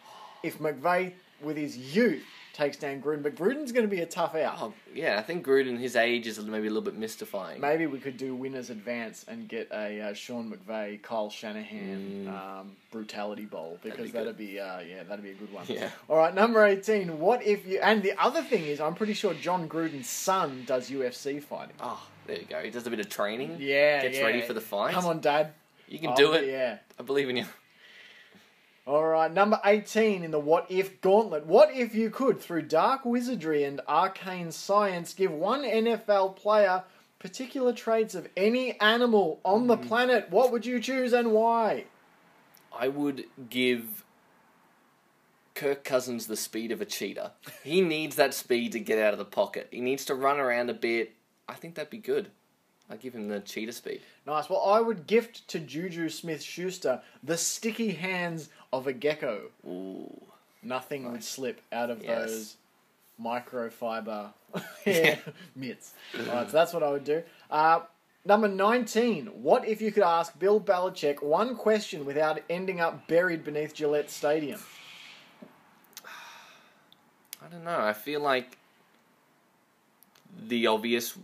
[0.43, 2.22] If McVay, with his youth,
[2.53, 4.57] takes down Gruden, but Gruden's going to be a tough out.
[4.61, 7.61] Oh, yeah, I think Gruden, his age is maybe a little bit mystifying.
[7.61, 12.29] Maybe we could do winners advance and get a uh, Sean McVay, Kyle Shanahan Mm.
[12.61, 15.65] um, brutality bowl because be that'd be, uh, yeah, that'd be a good one.
[15.69, 15.89] Yeah.
[16.09, 17.19] All right, number eighteen.
[17.19, 17.81] What if you?
[17.81, 21.75] And the other thing is, I'm pretty sure Jon Gruden's son does UFC fighting.
[21.81, 22.61] Oh, there you go.
[22.63, 23.57] He does a bit of training.
[23.59, 24.25] Yeah, Gets yeah.
[24.25, 24.93] ready for the fight.
[24.95, 25.53] Come on, Dad.
[25.89, 26.47] You can I'll do it.
[26.49, 26.79] Yeah.
[26.99, 27.47] I believe in you.
[28.85, 31.47] All right, number 18 in the What If Gauntlet.
[31.47, 36.83] What if you could, through dark wizardry and arcane science, give one NFL player
[37.20, 39.66] particular traits of any animal on Hmm.
[39.68, 40.30] the planet?
[40.30, 41.85] What would you choose and why?
[42.76, 44.05] I would give
[45.55, 47.33] Kirk Cousins the speed of a cheetah.
[47.62, 49.68] He needs that speed to get out of the pocket.
[49.70, 51.12] He needs to run around a bit.
[51.49, 52.33] I think that'd be good.
[52.91, 54.01] I'd give him the cheetah speed.
[54.26, 54.51] Nice.
[54.51, 59.51] Well, I would gift to Juju Smith Schuster the sticky hands of a gecko.
[59.66, 60.11] Ooh.
[60.62, 62.31] Nothing would slip out of Yes.
[62.31, 62.57] those
[63.20, 64.33] microfiber
[65.57, 65.95] mitts.
[66.18, 67.23] Alright, so that's what I would do.
[67.51, 67.81] Uh,
[68.25, 69.27] number 19.
[69.27, 74.11] What if you could ask Bill Belichick one question without ending up buried beneath Gillette
[74.11, 74.61] Stadium?
[77.45, 77.81] I don't know.
[77.81, 78.57] I feel like
[80.47, 81.18] the obvious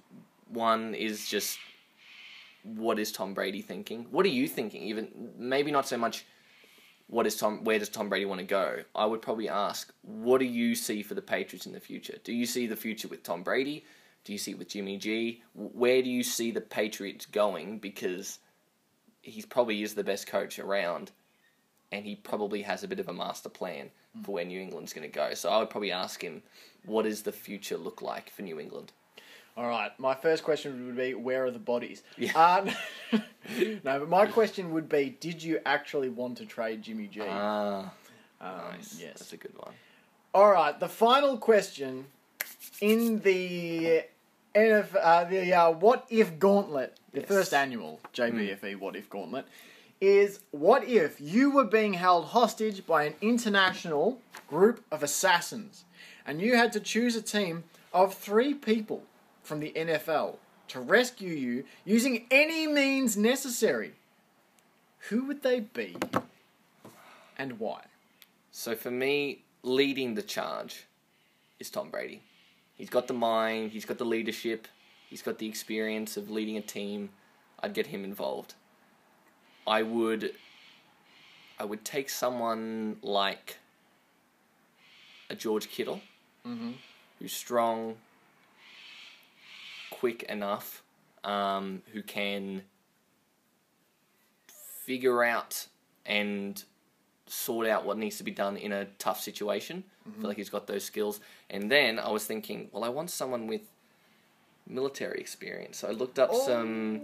[0.48, 1.58] one is just
[2.64, 4.06] what is Tom Brady thinking?
[4.10, 4.82] What are you thinking?
[4.82, 6.24] Even maybe not so much
[7.08, 8.82] what is Tom where does Tom Brady want to go?
[8.94, 12.18] I would probably ask what do you see for the Patriots in the future?
[12.22, 13.84] Do you see the future with Tom Brady?
[14.24, 15.42] Do you see it with Jimmy G?
[15.54, 18.38] Where do you see the Patriots going because
[19.22, 21.10] he probably is the best coach around
[21.92, 24.22] and he probably has a bit of a master plan hmm.
[24.22, 25.34] for where New England's going to go.
[25.34, 26.42] So I would probably ask him,
[26.84, 28.92] what does the future look like for New England?
[29.58, 32.04] Alright, my first question would be where are the bodies?
[32.16, 32.30] Yeah.
[32.36, 32.70] Uh,
[33.82, 37.22] no, but my question would be did you actually want to trade Jimmy G?
[37.28, 37.90] Ah,
[38.40, 38.96] Um, nice.
[39.00, 39.14] Yes.
[39.18, 39.72] That's a good one.
[40.32, 42.06] All right, the final question
[42.80, 44.04] in the
[44.54, 47.28] NF, uh, the uh, What If Gauntlet, the Yes.
[47.28, 49.46] first annual JBFE What If Gauntlet,
[50.00, 55.84] is what if you were being held hostage by an international group of assassins
[56.24, 59.02] and you had to choose a team of three people
[59.48, 60.36] from the NFL
[60.68, 63.92] to rescue you using any means necessary?
[65.08, 65.96] Who would they be
[67.38, 67.84] and why?
[68.52, 70.84] So for me, leading the charge
[71.58, 72.20] is Tom Brady.
[72.76, 74.68] He's got the mind, he's got the leadership,
[75.08, 77.08] he's got the experience of leading a team.
[77.60, 78.54] I'd get him involved.
[79.66, 80.34] I would
[81.58, 83.56] I would take someone like
[85.30, 86.02] a George Kittle,
[86.46, 86.72] Mm-hmm.
[87.18, 87.96] who's strong,
[89.98, 90.82] quick enough,
[91.24, 92.62] um, who can
[94.84, 95.66] figure out
[96.06, 96.64] and
[97.26, 99.84] sort out what needs to be done in a tough situation.
[100.06, 101.20] I feel like he's got those skills.
[101.50, 103.60] And then I was thinking, well, I want someone with
[104.66, 105.78] military experience.
[105.78, 107.02] So I looked up some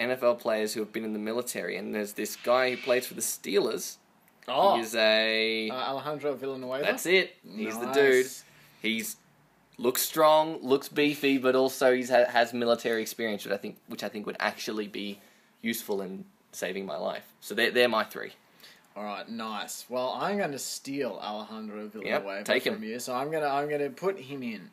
[0.00, 3.14] NFL players who have been in the military, and there's this guy who plays for
[3.14, 3.96] the Steelers.
[4.48, 6.82] Oh, He's a uh, Alejandro Villanueva.
[6.84, 7.36] that's it.
[7.48, 8.26] He's the dude.
[8.82, 9.16] He's
[9.80, 14.02] looks strong, looks beefy, but also he's ha- has military experience, which I think which
[14.04, 15.18] I think would actually be
[15.62, 17.24] useful in saving my life.
[17.40, 18.32] So they're they're my three.
[18.96, 19.86] All right, nice.
[19.88, 22.84] Well, I'm going to steal Alejandro Villanueva take from him.
[22.84, 24.70] you, so I'm going to I'm going to put him in.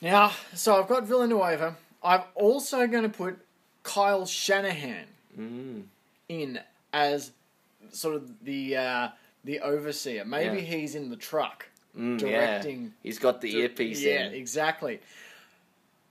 [0.00, 1.76] Now, so I've got Villanueva.
[2.02, 3.38] I'm also going to put
[3.82, 5.06] Kyle Shanahan
[5.40, 5.84] Mm.
[6.28, 6.60] in
[6.92, 7.30] as
[7.90, 9.08] sort of the uh,
[9.44, 10.26] the overseer.
[10.26, 10.62] Maybe Yeah.
[10.76, 11.68] he's in the truck
[11.98, 12.82] Mm, directing.
[12.82, 12.88] Yeah.
[13.02, 14.08] He's got the earpiece in.
[14.08, 14.32] Yeah, in.
[14.34, 15.00] exactly.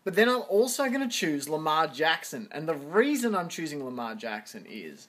[0.04, 4.16] But then I'm also going to choose Lamar Jackson, and the reason I'm choosing Lamar
[4.16, 5.08] Jackson is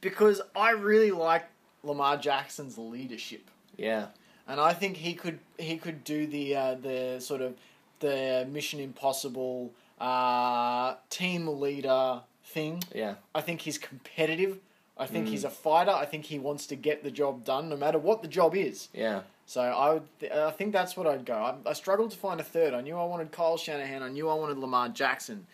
[0.00, 1.44] because I really like
[1.82, 4.06] Lamar Jackson's leadership, Yeah.
[4.46, 7.54] and I think he could he could do the uh, the sort of
[7.98, 12.82] the Mission Impossible uh, team leader thing.
[12.94, 13.14] Yeah.
[13.34, 14.58] I think he's competitive.
[14.98, 15.30] I think Mm.
[15.30, 15.90] he's a fighter.
[15.90, 18.88] I think he wants to get the job done, no matter what the job is.
[18.92, 19.22] Yeah.
[19.46, 21.34] So I would, th- I think that's what I'd go.
[21.34, 22.74] I, I struggled to find a third.
[22.74, 24.02] I knew I wanted Kyle Shanahan.
[24.02, 25.46] I knew I wanted Lamar Jackson,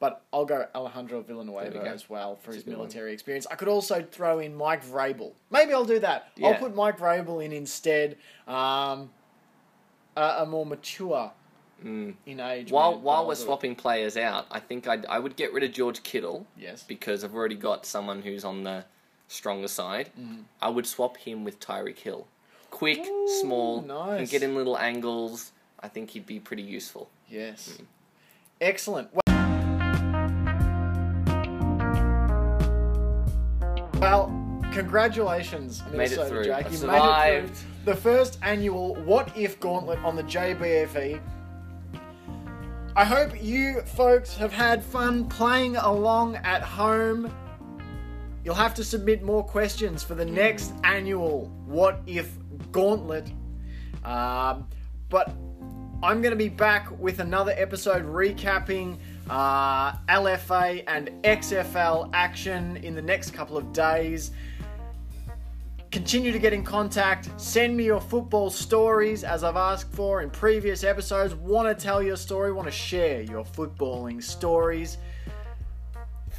[0.00, 2.78] but I'll go Alejandro Villanueva we as well for That's his good one.
[2.80, 3.46] military experience.
[3.50, 5.32] I could also throw in Mike Vrabel.
[5.50, 6.28] Maybe I'll do that.
[6.42, 8.16] I'll put Mike Vrabel in instead.
[8.48, 9.10] Um,
[10.16, 11.30] a, a more mature
[11.84, 12.14] Mm.
[12.24, 12.70] in age.
[12.70, 16.02] While while we're swapping players out, I think I'd, I would get rid of George
[16.02, 18.86] Kittle yes, because I've already got someone who's on the
[19.28, 20.10] stronger side.
[20.18, 20.44] Mhm.
[20.62, 22.26] I would swap him with Tyreek Hill.
[22.74, 24.30] Quick, Ooh, small, can nice.
[24.32, 25.52] get in little angles.
[25.80, 27.08] I think he'd be pretty useful.
[27.28, 27.84] yes, Mm.
[28.60, 29.10] excellent.
[34.00, 34.26] Well,
[34.72, 36.44] congratulations, Made it Minnesota through.
[36.44, 36.70] Jack.
[36.70, 37.44] You survived.
[37.46, 41.20] made it through the first annual What If Gauntlet on the JBFE.
[42.96, 47.32] I hope you folks have had fun playing along at home.
[48.44, 52.36] You'll have to submit more questions for the next annual What If
[52.74, 53.32] Gauntlet.
[54.04, 54.68] Um,
[55.08, 55.28] but
[56.02, 58.98] I'm going to be back with another episode recapping
[59.30, 64.32] uh, LFA and XFL action in the next couple of days.
[65.92, 67.30] Continue to get in contact.
[67.40, 71.36] Send me your football stories as I've asked for in previous episodes.
[71.36, 74.98] Want to tell your story, want to share your footballing stories.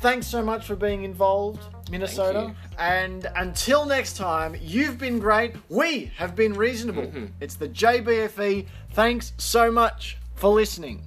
[0.06, 2.54] Thanks so much for being involved, Minnesota.
[2.78, 5.56] And until next time, you've been great.
[5.68, 7.08] We have been reasonable.
[7.08, 7.26] Mm-hmm.
[7.42, 8.68] It's the JBFE.
[8.92, 11.02] Thanks so much for listening.